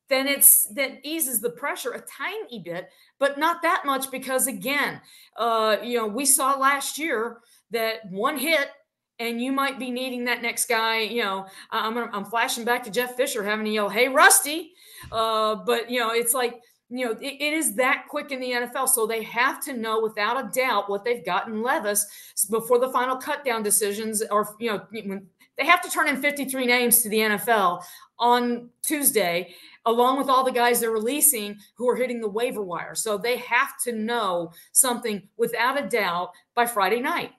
then 0.08 0.26
it's 0.26 0.66
that 0.74 1.00
eases 1.02 1.40
the 1.40 1.50
pressure 1.50 1.92
a 1.92 2.00
tiny 2.00 2.60
bit, 2.60 2.88
but 3.18 3.38
not 3.38 3.62
that 3.62 3.84
much 3.84 4.10
because 4.10 4.46
again, 4.46 5.00
uh, 5.36 5.76
you 5.82 5.98
know, 5.98 6.06
we 6.06 6.24
saw 6.24 6.58
last 6.58 6.98
year 6.98 7.38
that 7.70 8.10
one 8.10 8.38
hit 8.38 8.70
and 9.18 9.40
you 9.40 9.52
might 9.52 9.78
be 9.78 9.90
needing 9.90 10.24
that 10.24 10.42
next 10.42 10.68
guy. 10.68 11.00
You 11.00 11.22
know, 11.22 11.46
I'm 11.70 11.96
I'm 11.96 12.24
flashing 12.24 12.64
back 12.64 12.84
to 12.84 12.90
Jeff 12.90 13.16
Fisher 13.16 13.42
having 13.42 13.64
to 13.66 13.70
yell, 13.70 13.88
"Hey, 13.88 14.08
Rusty!" 14.08 14.72
Uh, 15.10 15.56
but 15.56 15.90
you 15.90 16.00
know, 16.00 16.10
it's 16.10 16.34
like 16.34 16.60
you 16.90 17.04
know, 17.04 17.12
it, 17.12 17.36
it 17.40 17.52
is 17.52 17.74
that 17.74 18.06
quick 18.08 18.32
in 18.32 18.40
the 18.40 18.50
NFL. 18.50 18.88
So 18.88 19.06
they 19.06 19.22
have 19.24 19.62
to 19.64 19.74
know 19.74 20.00
without 20.00 20.42
a 20.42 20.48
doubt 20.48 20.88
what 20.88 21.04
they've 21.04 21.24
gotten 21.24 21.62
Levis 21.62 22.06
before 22.50 22.78
the 22.78 22.90
final 22.90 23.16
cutdown 23.16 23.62
decisions, 23.62 24.22
or 24.30 24.54
you 24.58 24.70
know, 24.70 24.86
when 24.90 25.26
they 25.56 25.66
have 25.66 25.82
to 25.82 25.90
turn 25.90 26.08
in 26.08 26.20
53 26.22 26.66
names 26.66 27.02
to 27.02 27.08
the 27.08 27.18
NFL 27.18 27.82
on 28.18 28.70
Tuesday, 28.82 29.54
along 29.86 30.18
with 30.18 30.28
all 30.28 30.44
the 30.44 30.52
guys 30.52 30.80
they're 30.80 30.90
releasing 30.90 31.56
who 31.76 31.88
are 31.88 31.96
hitting 31.96 32.20
the 32.20 32.28
waiver 32.28 32.62
wire. 32.62 32.94
So 32.94 33.18
they 33.18 33.36
have 33.38 33.78
to 33.84 33.92
know 33.92 34.52
something 34.72 35.28
without 35.36 35.82
a 35.82 35.88
doubt 35.88 36.30
by 36.54 36.66
Friday 36.66 37.00
night. 37.00 37.32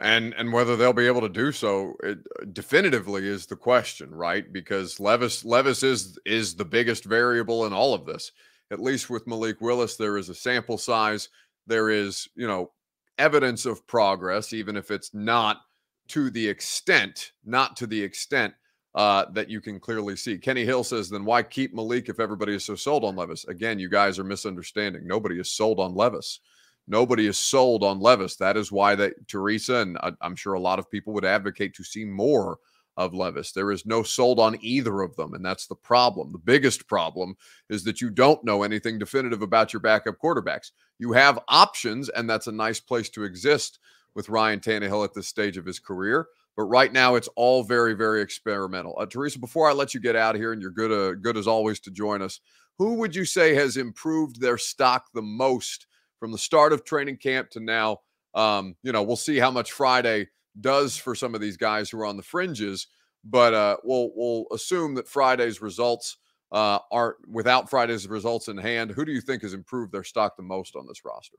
And 0.00 0.34
and 0.34 0.52
whether 0.52 0.76
they'll 0.76 0.92
be 0.92 1.06
able 1.06 1.22
to 1.22 1.28
do 1.28 1.50
so 1.50 1.94
it, 2.02 2.18
definitively 2.52 3.26
is 3.26 3.46
the 3.46 3.56
question, 3.56 4.14
right? 4.14 4.52
Because 4.52 5.00
Levis 5.00 5.44
Levis 5.44 5.82
is 5.82 6.18
is 6.24 6.54
the 6.54 6.64
biggest 6.64 7.04
variable 7.04 7.66
in 7.66 7.72
all 7.72 7.94
of 7.94 8.06
this. 8.06 8.32
At 8.70 8.80
least 8.80 9.10
with 9.10 9.26
Malik 9.26 9.60
Willis, 9.60 9.96
there 9.96 10.16
is 10.18 10.28
a 10.28 10.34
sample 10.34 10.78
size. 10.78 11.28
There 11.66 11.90
is, 11.90 12.28
you 12.34 12.46
know, 12.46 12.70
evidence 13.18 13.66
of 13.66 13.86
progress, 13.86 14.52
even 14.52 14.76
if 14.76 14.90
it's 14.90 15.12
not 15.14 15.58
to 16.08 16.30
the 16.30 16.46
extent, 16.46 17.32
not 17.44 17.76
to 17.76 17.86
the 17.86 18.00
extent 18.00 18.54
uh, 18.94 19.26
that 19.32 19.50
you 19.50 19.60
can 19.60 19.78
clearly 19.78 20.16
see. 20.16 20.38
Kenny 20.38 20.64
Hill 20.64 20.84
says, 20.84 21.08
then 21.08 21.24
why 21.24 21.42
keep 21.42 21.74
Malik 21.74 22.08
if 22.08 22.20
everybody 22.20 22.54
is 22.54 22.64
so 22.64 22.74
sold 22.74 23.04
on 23.04 23.16
Levis? 23.16 23.44
Again, 23.46 23.78
you 23.78 23.88
guys 23.88 24.18
are 24.18 24.24
misunderstanding. 24.24 25.06
Nobody 25.06 25.38
is 25.38 25.50
sold 25.50 25.78
on 25.78 25.94
Levis. 25.94 26.40
Nobody 26.88 27.26
is 27.26 27.38
sold 27.38 27.84
on 27.84 28.00
Levis. 28.00 28.36
That 28.36 28.56
is 28.56 28.72
why 28.72 28.94
that 28.94 29.28
Teresa 29.28 29.76
and 29.76 29.98
I, 29.98 30.12
I'm 30.20 30.34
sure 30.36 30.54
a 30.54 30.60
lot 30.60 30.78
of 30.78 30.90
people 30.90 31.12
would 31.12 31.24
advocate 31.24 31.74
to 31.74 31.84
see 31.84 32.04
more 32.04 32.58
of 32.96 33.14
Levis. 33.14 33.52
There 33.52 33.70
is 33.70 33.86
no 33.86 34.02
sold 34.02 34.40
on 34.40 34.58
either 34.60 35.02
of 35.02 35.14
them, 35.14 35.34
and 35.34 35.44
that's 35.44 35.66
the 35.66 35.76
problem. 35.76 36.32
The 36.32 36.38
biggest 36.38 36.88
problem 36.88 37.36
is 37.68 37.84
that 37.84 38.00
you 38.00 38.10
don't 38.10 38.42
know 38.42 38.64
anything 38.64 38.98
definitive 38.98 39.40
about 39.40 39.72
your 39.72 39.80
backup 39.80 40.16
quarterbacks. 40.22 40.72
You 40.98 41.12
have 41.12 41.38
options, 41.46 42.08
and 42.08 42.28
that's 42.28 42.48
a 42.48 42.52
nice 42.52 42.80
place 42.80 43.08
to 43.10 43.22
exist 43.22 43.78
with 44.14 44.28
Ryan 44.28 44.58
Tannehill 44.58 45.04
at 45.04 45.14
this 45.14 45.28
stage 45.28 45.56
of 45.56 45.64
his 45.64 45.78
career. 45.78 46.26
But 46.56 46.64
right 46.64 46.92
now, 46.92 47.14
it's 47.14 47.28
all 47.36 47.62
very, 47.62 47.94
very 47.94 48.20
experimental. 48.20 48.96
Uh, 48.98 49.06
Teresa, 49.06 49.38
before 49.38 49.70
I 49.70 49.72
let 49.72 49.94
you 49.94 50.00
get 50.00 50.16
out 50.16 50.34
here, 50.34 50.52
and 50.52 50.60
you're 50.60 50.72
good, 50.72 50.90
uh, 50.90 51.14
good 51.14 51.36
as 51.36 51.46
always 51.46 51.78
to 51.80 51.92
join 51.92 52.20
us, 52.20 52.40
who 52.78 52.94
would 52.94 53.14
you 53.14 53.24
say 53.24 53.54
has 53.54 53.76
improved 53.76 54.40
their 54.40 54.58
stock 54.58 55.06
the 55.14 55.22
most 55.22 55.86
from 56.18 56.32
the 56.32 56.38
start 56.38 56.72
of 56.72 56.84
training 56.84 57.16
camp 57.16 57.50
to 57.50 57.60
now? 57.60 57.98
Um, 58.34 58.76
you 58.82 58.92
know, 58.92 59.02
we'll 59.02 59.16
see 59.16 59.38
how 59.38 59.50
much 59.50 59.72
Friday 59.72 60.28
does 60.60 60.96
for 60.96 61.14
some 61.14 61.34
of 61.34 61.40
these 61.40 61.56
guys 61.56 61.90
who 61.90 62.00
are 62.00 62.06
on 62.06 62.16
the 62.16 62.22
fringes, 62.22 62.86
but 63.24 63.54
uh, 63.54 63.76
we'll 63.84 64.10
we'll 64.14 64.46
assume 64.52 64.94
that 64.94 65.08
Friday's 65.08 65.60
results 65.60 66.16
uh, 66.52 66.78
aren't 66.90 67.16
without 67.28 67.70
Friday's 67.70 68.06
results 68.08 68.48
in 68.48 68.56
hand. 68.56 68.90
Who 68.90 69.04
do 69.04 69.12
you 69.12 69.20
think 69.20 69.42
has 69.42 69.54
improved 69.54 69.92
their 69.92 70.04
stock 70.04 70.36
the 70.36 70.42
most 70.42 70.76
on 70.76 70.86
this 70.86 71.04
roster? 71.04 71.38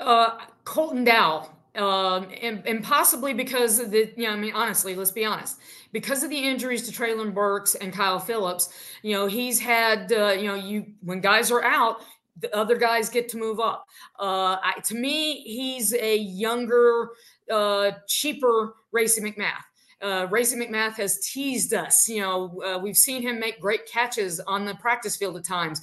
Uh, 0.00 0.38
Colton 0.64 1.04
Dowell 1.04 1.50
um, 1.78 2.28
and, 2.42 2.66
and, 2.66 2.82
possibly 2.82 3.32
because 3.34 3.78
of 3.78 3.92
the, 3.92 4.12
you 4.16 4.24
know, 4.24 4.32
I 4.32 4.36
mean, 4.36 4.52
honestly, 4.52 4.96
let's 4.96 5.12
be 5.12 5.24
honest, 5.24 5.58
because 5.92 6.24
of 6.24 6.30
the 6.30 6.38
injuries 6.38 6.88
to 6.88 6.92
Treylon 6.92 7.32
Burks 7.32 7.76
and 7.76 7.92
Kyle 7.92 8.18
Phillips, 8.18 8.70
you 9.02 9.14
know, 9.14 9.26
he's 9.26 9.60
had, 9.60 10.12
uh, 10.12 10.30
you 10.30 10.48
know, 10.48 10.54
you 10.54 10.86
when 11.02 11.20
guys 11.20 11.52
are 11.52 11.62
out, 11.62 11.98
the 12.40 12.54
other 12.56 12.76
guys 12.76 13.08
get 13.08 13.28
to 13.30 13.36
move 13.36 13.60
up. 13.60 13.84
Uh, 14.18 14.56
I, 14.62 14.74
to 14.84 14.94
me, 14.94 15.42
he's 15.42 15.92
a 15.94 16.16
younger, 16.16 17.10
uh, 17.50 17.92
cheaper 18.06 18.74
Racey 18.92 19.20
McMath 19.20 19.64
uh, 20.00 20.26
McMath 20.28 20.94
has 20.94 21.18
teased 21.18 21.74
us. 21.74 22.08
You 22.08 22.20
know, 22.20 22.62
uh, 22.62 22.78
we've 22.78 22.96
seen 22.96 23.22
him 23.22 23.38
make 23.38 23.60
great 23.60 23.86
catches 23.86 24.40
on 24.40 24.64
the 24.64 24.74
practice 24.74 25.16
field 25.16 25.36
at 25.36 25.44
times, 25.44 25.80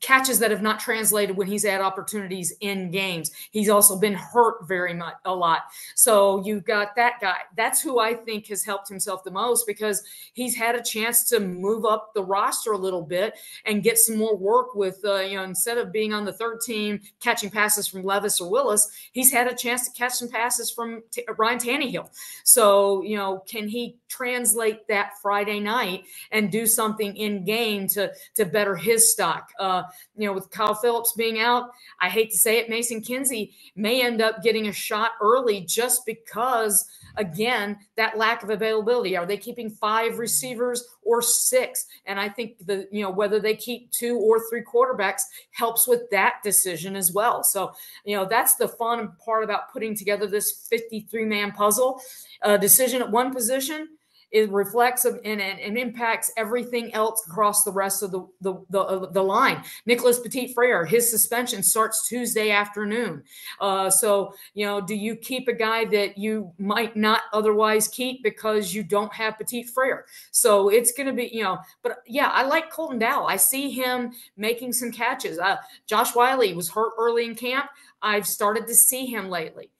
catches 0.00 0.38
that 0.40 0.50
have 0.50 0.62
not 0.62 0.80
translated 0.80 1.36
when 1.36 1.46
he's 1.46 1.64
had 1.64 1.80
opportunities 1.80 2.52
in 2.60 2.90
games. 2.90 3.30
He's 3.50 3.68
also 3.68 3.98
been 3.98 4.14
hurt 4.14 4.66
very 4.66 4.94
much 4.94 5.14
a 5.24 5.34
lot. 5.34 5.62
So 5.94 6.44
you've 6.44 6.64
got 6.64 6.96
that 6.96 7.20
guy. 7.20 7.38
That's 7.56 7.80
who 7.80 7.98
I 7.98 8.14
think 8.14 8.48
has 8.48 8.64
helped 8.64 8.88
himself 8.88 9.24
the 9.24 9.30
most 9.30 9.66
because 9.66 10.02
he's 10.32 10.56
had 10.56 10.74
a 10.74 10.82
chance 10.82 11.24
to 11.30 11.40
move 11.40 11.84
up 11.84 12.12
the 12.14 12.24
roster 12.24 12.72
a 12.72 12.78
little 12.78 13.02
bit 13.02 13.34
and 13.64 13.82
get 13.82 13.98
some 13.98 14.16
more 14.16 14.36
work 14.36 14.74
with, 14.74 14.98
uh, 15.04 15.20
you 15.20 15.36
know, 15.36 15.44
instead 15.44 15.78
of 15.78 15.92
being 15.92 16.12
on 16.12 16.24
the 16.24 16.32
third 16.32 16.60
team 16.60 17.00
catching 17.20 17.50
passes 17.50 17.86
from 17.86 18.02
Levis 18.02 18.40
or 18.40 18.50
Willis, 18.50 18.90
he's 19.12 19.32
had 19.32 19.46
a 19.46 19.54
chance 19.54 19.88
to 19.88 19.96
catch 19.96 20.14
some 20.14 20.28
passes 20.28 20.70
from 20.70 21.02
T- 21.10 21.24
Ryan 21.36 21.58
Tannehill. 21.58 22.08
So, 22.44 23.02
you 23.02 23.16
know, 23.16 23.42
can 23.52 23.68
he 23.68 23.98
translate 24.08 24.88
that 24.88 25.12
Friday 25.20 25.60
night 25.60 26.04
and 26.30 26.50
do 26.50 26.66
something 26.66 27.14
in 27.16 27.44
game 27.44 27.86
to 27.88 28.10
to 28.34 28.46
better 28.46 28.74
his 28.74 29.12
stock? 29.12 29.50
Uh, 29.58 29.82
you 30.16 30.26
know, 30.26 30.32
with 30.32 30.50
Kyle 30.50 30.74
Phillips 30.74 31.12
being 31.12 31.38
out, 31.38 31.70
I 32.00 32.08
hate 32.08 32.30
to 32.30 32.38
say 32.38 32.58
it, 32.58 32.70
Mason 32.70 33.02
Kinsey 33.02 33.54
may 33.76 34.02
end 34.02 34.22
up 34.22 34.42
getting 34.42 34.68
a 34.68 34.72
shot 34.72 35.12
early 35.20 35.60
just 35.60 36.06
because 36.06 36.88
again 37.16 37.76
that 37.96 38.16
lack 38.16 38.42
of 38.42 38.50
availability. 38.50 39.16
Are 39.16 39.26
they 39.26 39.36
keeping 39.36 39.68
five 39.68 40.18
receivers 40.18 40.84
or 41.02 41.20
six? 41.20 41.86
And 42.06 42.18
i 42.18 42.28
think 42.28 42.64
the 42.66 42.88
you 42.90 43.02
know 43.02 43.10
whether 43.10 43.38
they 43.38 43.54
keep 43.54 43.90
two 43.90 44.18
or 44.18 44.40
three 44.48 44.62
quarterbacks 44.62 45.22
helps 45.50 45.86
with 45.86 46.08
that 46.10 46.36
decision 46.42 46.96
as 46.96 47.12
well. 47.12 47.42
So 47.44 47.72
you 48.04 48.16
know 48.16 48.24
that's 48.24 48.54
the 48.54 48.68
fun 48.68 49.12
part 49.24 49.44
about 49.44 49.72
putting 49.72 49.94
together 49.94 50.26
this 50.26 50.66
53 50.70 51.24
man 51.24 51.52
puzzle. 51.52 52.00
A 52.42 52.58
decision 52.58 53.02
at 53.02 53.10
one 53.10 53.32
position 53.42 53.88
it 54.32 54.50
reflects 54.50 55.04
and, 55.04 55.20
and, 55.24 55.40
and, 55.40 55.78
impacts 55.78 56.32
everything 56.38 56.92
else 56.94 57.22
across 57.26 57.64
the 57.64 57.70
rest 57.70 58.02
of 58.02 58.10
the 58.10 58.26
the, 58.40 58.54
the, 58.70 58.80
uh, 58.80 59.10
the 59.10 59.22
line. 59.22 59.62
Nicholas 59.84 60.18
Petit 60.20 60.54
Frere, 60.54 60.86
his 60.86 61.08
suspension 61.08 61.62
starts 61.62 62.08
Tuesday 62.08 62.50
afternoon. 62.50 63.22
Uh, 63.60 63.90
so, 63.90 64.34
you 64.54 64.64
know, 64.64 64.80
do 64.80 64.94
you 64.94 65.14
keep 65.16 65.48
a 65.48 65.52
guy 65.52 65.84
that 65.84 66.16
you 66.16 66.50
might 66.58 66.96
not 66.96 67.22
otherwise 67.34 67.88
keep 67.88 68.22
because 68.22 68.74
you 68.74 68.82
don't 68.82 69.12
have 69.12 69.38
Petit 69.38 69.64
Frere? 69.64 70.06
So 70.30 70.70
it's 70.70 70.92
going 70.92 71.08
to 71.08 71.12
be, 71.12 71.28
you 71.30 71.42
know, 71.42 71.58
but 71.82 71.98
yeah, 72.06 72.28
I 72.28 72.44
like 72.44 72.70
Colton 72.70 72.98
Dowell. 72.98 73.26
I 73.26 73.36
see 73.36 73.70
him 73.70 74.12
making 74.38 74.72
some 74.72 74.90
catches. 74.90 75.38
Uh, 75.38 75.56
Josh 75.86 76.14
Whyle 76.14 76.54
was 76.54 76.70
hurt 76.70 76.92
early 76.98 77.26
in 77.26 77.34
camp. 77.34 77.66
I've 78.00 78.26
started 78.26 78.66
to 78.66 78.74
see 78.74 79.04
him 79.04 79.28
lately. 79.28 79.70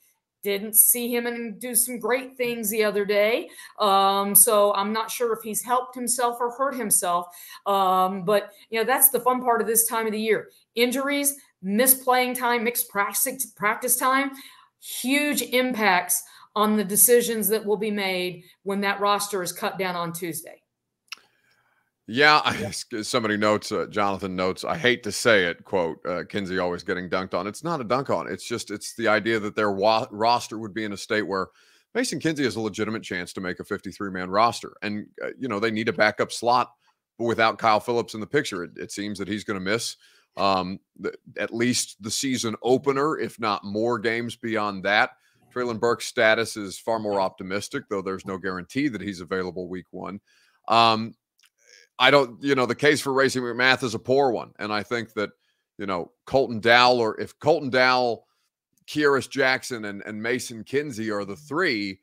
Didn't 0.42 0.74
see 0.74 1.14
him 1.14 1.26
and 1.26 1.60
do 1.60 1.74
some 1.74 1.98
great 1.98 2.36
things 2.36 2.68
the 2.70 2.84
other 2.84 3.04
day. 3.04 3.48
Um, 3.78 4.34
so 4.34 4.72
I'm 4.74 4.92
not 4.92 5.10
sure 5.10 5.32
if 5.32 5.42
he's 5.42 5.62
helped 5.62 5.94
himself 5.94 6.38
or 6.40 6.50
hurt 6.50 6.74
himself. 6.74 7.26
Um, 7.66 8.24
but 8.24 8.52
you 8.70 8.78
know, 8.78 8.84
that's 8.84 9.10
the 9.10 9.20
fun 9.20 9.40
part 9.40 9.60
of 9.60 9.66
this 9.66 9.86
time 9.86 10.06
of 10.06 10.12
the 10.12 10.20
year. 10.20 10.48
Injuries, 10.74 11.36
missed 11.62 12.02
playing 12.02 12.34
time, 12.34 12.64
mixed 12.64 12.88
practice 12.88 13.46
practice 13.56 13.96
time, 13.96 14.32
huge 14.80 15.42
impacts 15.42 16.22
on 16.54 16.76
the 16.76 16.84
decisions 16.84 17.48
that 17.48 17.64
will 17.64 17.76
be 17.76 17.90
made 17.90 18.44
when 18.62 18.80
that 18.80 19.00
roster 19.00 19.42
is 19.42 19.52
cut 19.52 19.78
down 19.78 19.96
on 19.96 20.12
Tuesday. 20.12 20.61
Yeah, 22.08 22.40
I, 22.44 22.70
somebody 23.02 23.36
notes, 23.36 23.70
uh, 23.70 23.86
Jonathan 23.86 24.34
notes, 24.34 24.64
I 24.64 24.76
hate 24.76 25.04
to 25.04 25.12
say 25.12 25.44
it, 25.44 25.64
quote, 25.64 25.98
uh, 26.04 26.24
Kinsey 26.28 26.58
always 26.58 26.82
getting 26.82 27.08
dunked 27.08 27.32
on. 27.32 27.46
It's 27.46 27.62
not 27.62 27.80
a 27.80 27.84
dunk 27.84 28.10
on. 28.10 28.28
It's 28.28 28.44
just, 28.44 28.70
it's 28.70 28.94
the 28.96 29.06
idea 29.08 29.38
that 29.38 29.54
their 29.54 29.70
wa- 29.70 30.08
roster 30.10 30.58
would 30.58 30.74
be 30.74 30.84
in 30.84 30.92
a 30.92 30.96
state 30.96 31.22
where 31.22 31.48
Mason 31.94 32.18
Kinsey 32.18 32.42
has 32.42 32.56
a 32.56 32.60
legitimate 32.60 33.04
chance 33.04 33.32
to 33.34 33.40
make 33.40 33.60
a 33.60 33.64
53 33.64 34.10
man 34.10 34.30
roster. 34.30 34.72
And, 34.82 35.06
uh, 35.22 35.28
you 35.38 35.46
know, 35.46 35.60
they 35.60 35.70
need 35.70 35.88
a 35.88 35.92
backup 35.92 36.32
slot, 36.32 36.72
but 37.18 37.26
without 37.26 37.58
Kyle 37.58 37.80
Phillips 37.80 38.14
in 38.14 38.20
the 38.20 38.26
picture, 38.26 38.64
it, 38.64 38.72
it 38.76 38.90
seems 38.90 39.18
that 39.18 39.28
he's 39.28 39.44
going 39.44 39.58
to 39.58 39.64
miss 39.64 39.96
um, 40.36 40.80
the, 40.98 41.12
at 41.38 41.54
least 41.54 42.02
the 42.02 42.10
season 42.10 42.56
opener, 42.62 43.18
if 43.18 43.38
not 43.38 43.64
more 43.64 43.98
games 43.98 44.34
beyond 44.34 44.84
that. 44.84 45.10
Treylon 45.54 45.78
Burks' 45.78 46.06
status 46.06 46.56
is 46.56 46.78
far 46.78 46.98
more 46.98 47.20
optimistic, 47.20 47.84
though 47.88 48.02
there's 48.02 48.26
no 48.26 48.38
guarantee 48.38 48.88
that 48.88 49.02
he's 49.02 49.20
available 49.20 49.68
week 49.68 49.86
one. 49.90 50.20
Um, 50.68 51.14
I 52.02 52.10
don't, 52.10 52.42
you 52.42 52.56
know, 52.56 52.66
the 52.66 52.74
case 52.74 53.00
for 53.00 53.12
Racey 53.12 53.38
McMath 53.38 53.84
is 53.84 53.94
a 53.94 53.98
poor 53.98 54.32
one. 54.32 54.50
And 54.58 54.72
I 54.72 54.82
think 54.82 55.12
that, 55.12 55.30
you 55.78 55.86
know, 55.86 56.10
Colton 56.26 56.58
Dowell 56.58 56.98
or 56.98 57.18
if 57.20 57.38
Colton 57.38 57.70
Dowell, 57.70 58.26
Kearis 58.88 59.30
Jackson, 59.30 59.84
and, 59.84 60.02
and 60.04 60.20
Mason 60.20 60.64
Kinsey 60.64 61.12
are 61.12 61.24
the 61.24 61.36
three, 61.36 62.00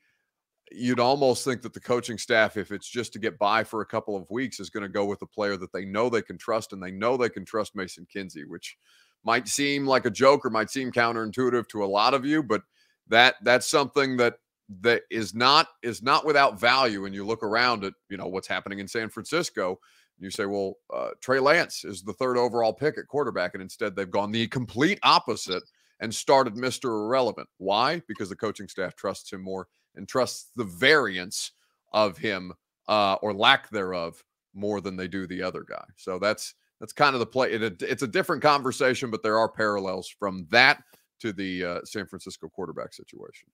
you'd 0.72 1.02
almost 1.02 1.44
think 1.44 1.62
that 1.64 1.74
the 1.74 1.82
coaching 1.82 2.18
staff, 2.18 2.56
if 2.56 2.72
it's 2.72 2.88
just 2.88 3.12
to 3.12 3.20
get 3.20 3.38
by 3.38 3.62
for 3.62 3.82
a 3.82 3.86
couple 3.86 4.16
of 4.16 4.30
weeks, 4.30 4.62
is 4.62 4.70
going 4.70 4.84
to 4.84 4.90
go 4.90 5.04
with 5.04 5.22
a 5.22 5.28
player 5.28 5.58
that 5.58 5.74
they 5.74 5.84
know 5.84 6.08
they 6.10 6.22
can 6.22 6.38
trust, 6.38 6.72
and 6.72 6.82
they 6.82 6.92
know 6.92 7.18
they 7.18 7.28
can 7.28 7.44
trust 7.44 7.76
Mason 7.76 8.08
Kinsey, 8.10 8.46
which 8.46 8.78
might 9.26 9.50
seem 9.50 9.86
like 9.86 10.06
a 10.06 10.10
joke 10.10 10.46
or 10.46 10.50
might 10.50 10.70
seem 10.70 10.94
counterintuitive 10.94 11.68
to 11.68 11.84
a 11.84 11.86
lot 11.86 12.14
of 12.14 12.26
you, 12.26 12.42
but 12.42 12.62
that 13.10 13.36
that's 13.44 13.68
something 13.68 14.16
that 14.16 14.36
that 14.82 15.04
is 15.10 15.34
not 15.34 15.68
is 15.84 16.02
not 16.02 16.26
without 16.26 16.60
value. 16.60 17.06
And 17.06 17.16
you 17.16 17.26
look 17.26 17.44
around 17.44 17.84
at 17.84 17.94
you 18.10 18.18
know 18.18 18.28
what's 18.28 18.48
happening 18.48 18.80
in 18.80 18.88
San 18.88 19.10
Francisco. 19.10 19.80
You 20.20 20.30
say, 20.30 20.46
well, 20.46 20.76
uh, 20.94 21.12
Trey 21.22 21.40
Lance 21.40 21.86
is 21.86 22.04
the 22.04 22.14
third 22.14 22.38
overall 22.38 22.74
pick 22.74 22.98
at 22.98 23.08
quarterback, 23.08 23.54
and 23.54 23.64
instead 23.64 23.96
they've 23.96 24.10
gone 24.10 24.32
the 24.32 24.48
complete 24.48 25.00
opposite 25.04 25.64
and 26.02 26.14
started 26.14 26.56
Mr. 26.56 26.86
Irrelevant. 26.86 27.48
Why? 27.58 28.02
Because 28.08 28.30
the 28.30 28.36
coaching 28.36 28.68
staff 28.68 28.96
trusts 28.96 29.32
him 29.32 29.42
more 29.42 29.68
and 29.96 30.08
trusts 30.08 30.52
the 30.56 30.66
variance 30.66 31.52
of 31.94 32.18
him 32.18 32.54
uh, 32.88 33.16
or 33.22 33.34
lack 33.34 33.70
thereof 33.70 34.24
more 34.54 34.82
than 34.82 34.96
they 34.96 35.08
do 35.08 35.26
the 35.28 35.42
other 35.42 35.64
guy. 35.68 35.84
So 35.96 36.20
that's 36.20 36.56
that's 36.80 36.94
kind 36.94 37.14
of 37.14 37.20
the 37.20 37.26
play. 37.26 37.52
It, 37.54 37.82
it's 37.82 38.04
a 38.04 38.08
different 38.08 38.42
conversation, 38.42 39.12
but 39.12 39.24
there 39.24 39.38
are 39.38 39.50
parallels 39.50 40.08
from 40.08 40.48
that 40.50 40.82
to 41.20 41.34
the 41.34 41.66
uh, 41.66 41.80
San 41.84 42.06
Francisco 42.06 42.48
quarterback 42.48 42.94
situation. 42.94 43.50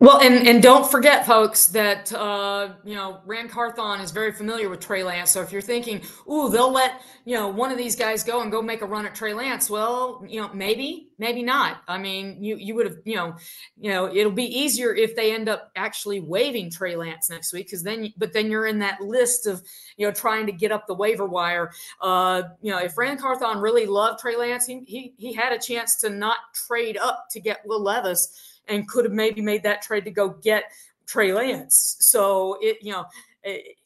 Well, 0.00 0.20
and 0.20 0.46
and 0.46 0.62
don't 0.62 0.88
forget, 0.88 1.26
folks, 1.26 1.66
that 1.68 2.12
uh, 2.12 2.74
you 2.84 2.94
know 2.94 3.20
Ran 3.26 3.48
Carthon 3.48 4.00
is 4.00 4.12
very 4.12 4.30
familiar 4.30 4.68
with 4.68 4.78
Trey 4.78 5.02
Lance. 5.02 5.32
So 5.32 5.42
if 5.42 5.50
you're 5.50 5.60
thinking, 5.60 6.02
"Ooh, 6.30 6.48
they'll 6.50 6.70
let 6.70 7.02
you 7.24 7.34
know 7.34 7.48
one 7.48 7.72
of 7.72 7.78
these 7.78 7.96
guys 7.96 8.22
go 8.22 8.40
and 8.40 8.48
go 8.48 8.62
make 8.62 8.80
a 8.82 8.86
run 8.86 9.06
at 9.06 9.16
Trey 9.16 9.34
Lance," 9.34 9.68
well, 9.68 10.24
you 10.28 10.40
know, 10.40 10.54
maybe, 10.54 11.08
maybe 11.18 11.42
not. 11.42 11.78
I 11.88 11.98
mean, 11.98 12.40
you 12.40 12.54
you 12.54 12.76
would 12.76 12.86
have, 12.86 12.98
you 13.04 13.16
know, 13.16 13.34
you 13.76 13.90
know, 13.90 14.06
it'll 14.14 14.30
be 14.30 14.44
easier 14.44 14.94
if 14.94 15.16
they 15.16 15.34
end 15.34 15.48
up 15.48 15.72
actually 15.74 16.20
waiving 16.20 16.70
Trey 16.70 16.94
Lance 16.94 17.28
next 17.28 17.52
week, 17.52 17.66
because 17.66 17.82
then, 17.82 18.12
but 18.16 18.32
then 18.32 18.52
you're 18.52 18.66
in 18.66 18.78
that 18.78 19.00
list 19.00 19.48
of 19.48 19.64
you 19.96 20.06
know 20.06 20.12
trying 20.12 20.46
to 20.46 20.52
get 20.52 20.70
up 20.70 20.86
the 20.86 20.94
waiver 20.94 21.26
wire. 21.26 21.72
Uh, 22.00 22.42
you 22.62 22.70
know, 22.70 22.78
if 22.78 22.96
Ran 22.96 23.18
Carthon 23.18 23.58
really 23.58 23.84
loved 23.86 24.20
Trey 24.20 24.36
Lance, 24.36 24.64
he 24.64 24.80
he 24.86 25.14
he 25.18 25.32
had 25.32 25.52
a 25.52 25.58
chance 25.58 25.96
to 25.96 26.08
not 26.08 26.36
trade 26.54 26.96
up 26.96 27.26
to 27.32 27.40
get 27.40 27.62
Will 27.66 27.82
Levis 27.82 28.57
and 28.68 28.88
could 28.88 29.04
have 29.04 29.14
maybe 29.14 29.40
made 29.40 29.62
that 29.62 29.82
trade 29.82 30.04
to 30.04 30.10
go 30.10 30.30
get 30.42 30.64
Trey 31.06 31.32
Lance. 31.32 31.96
So 32.00 32.58
it, 32.60 32.78
you 32.82 32.92
know, 32.92 33.06
it, 33.42 33.76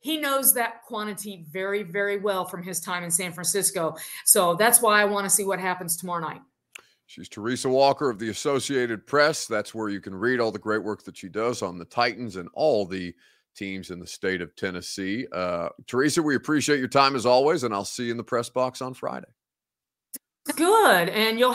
he 0.00 0.18
knows 0.18 0.52
that 0.54 0.82
quantity 0.82 1.46
very, 1.50 1.82
very 1.82 2.18
well 2.18 2.44
from 2.44 2.62
his 2.62 2.78
time 2.78 3.04
in 3.04 3.10
San 3.10 3.32
Francisco. 3.32 3.96
So 4.26 4.54
that's 4.54 4.82
why 4.82 5.00
I 5.00 5.06
want 5.06 5.24
to 5.24 5.30
see 5.30 5.44
what 5.44 5.58
happens 5.58 5.96
tomorrow 5.96 6.20
night. 6.20 6.42
She's 7.06 7.28
Teresa 7.28 7.68
Walker 7.68 8.10
of 8.10 8.18
the 8.18 8.30
Associated 8.30 9.06
Press. 9.06 9.46
That's 9.46 9.74
where 9.74 9.88
you 9.88 10.00
can 10.00 10.14
read 10.14 10.40
all 10.40 10.50
the 10.50 10.58
great 10.58 10.82
work 10.82 11.04
that 11.04 11.16
she 11.16 11.28
does 11.28 11.62
on 11.62 11.78
the 11.78 11.84
Titans 11.84 12.36
and 12.36 12.48
all 12.54 12.86
the 12.86 13.14
teams 13.54 13.90
in 13.90 13.98
the 13.98 14.06
state 14.06 14.40
of 14.42 14.54
Tennessee. 14.56 15.26
Uh, 15.32 15.68
Teresa, 15.86 16.22
we 16.22 16.34
appreciate 16.34 16.78
your 16.78 16.88
time 16.88 17.14
as 17.14 17.24
always, 17.24 17.62
and 17.62 17.72
I'll 17.72 17.84
see 17.84 18.06
you 18.06 18.10
in 18.10 18.16
the 18.16 18.24
press 18.24 18.48
box 18.48 18.82
on 18.82 18.94
Friday. 18.94 19.28
Good. 20.56 21.08
And 21.08 21.38
you'll 21.38 21.52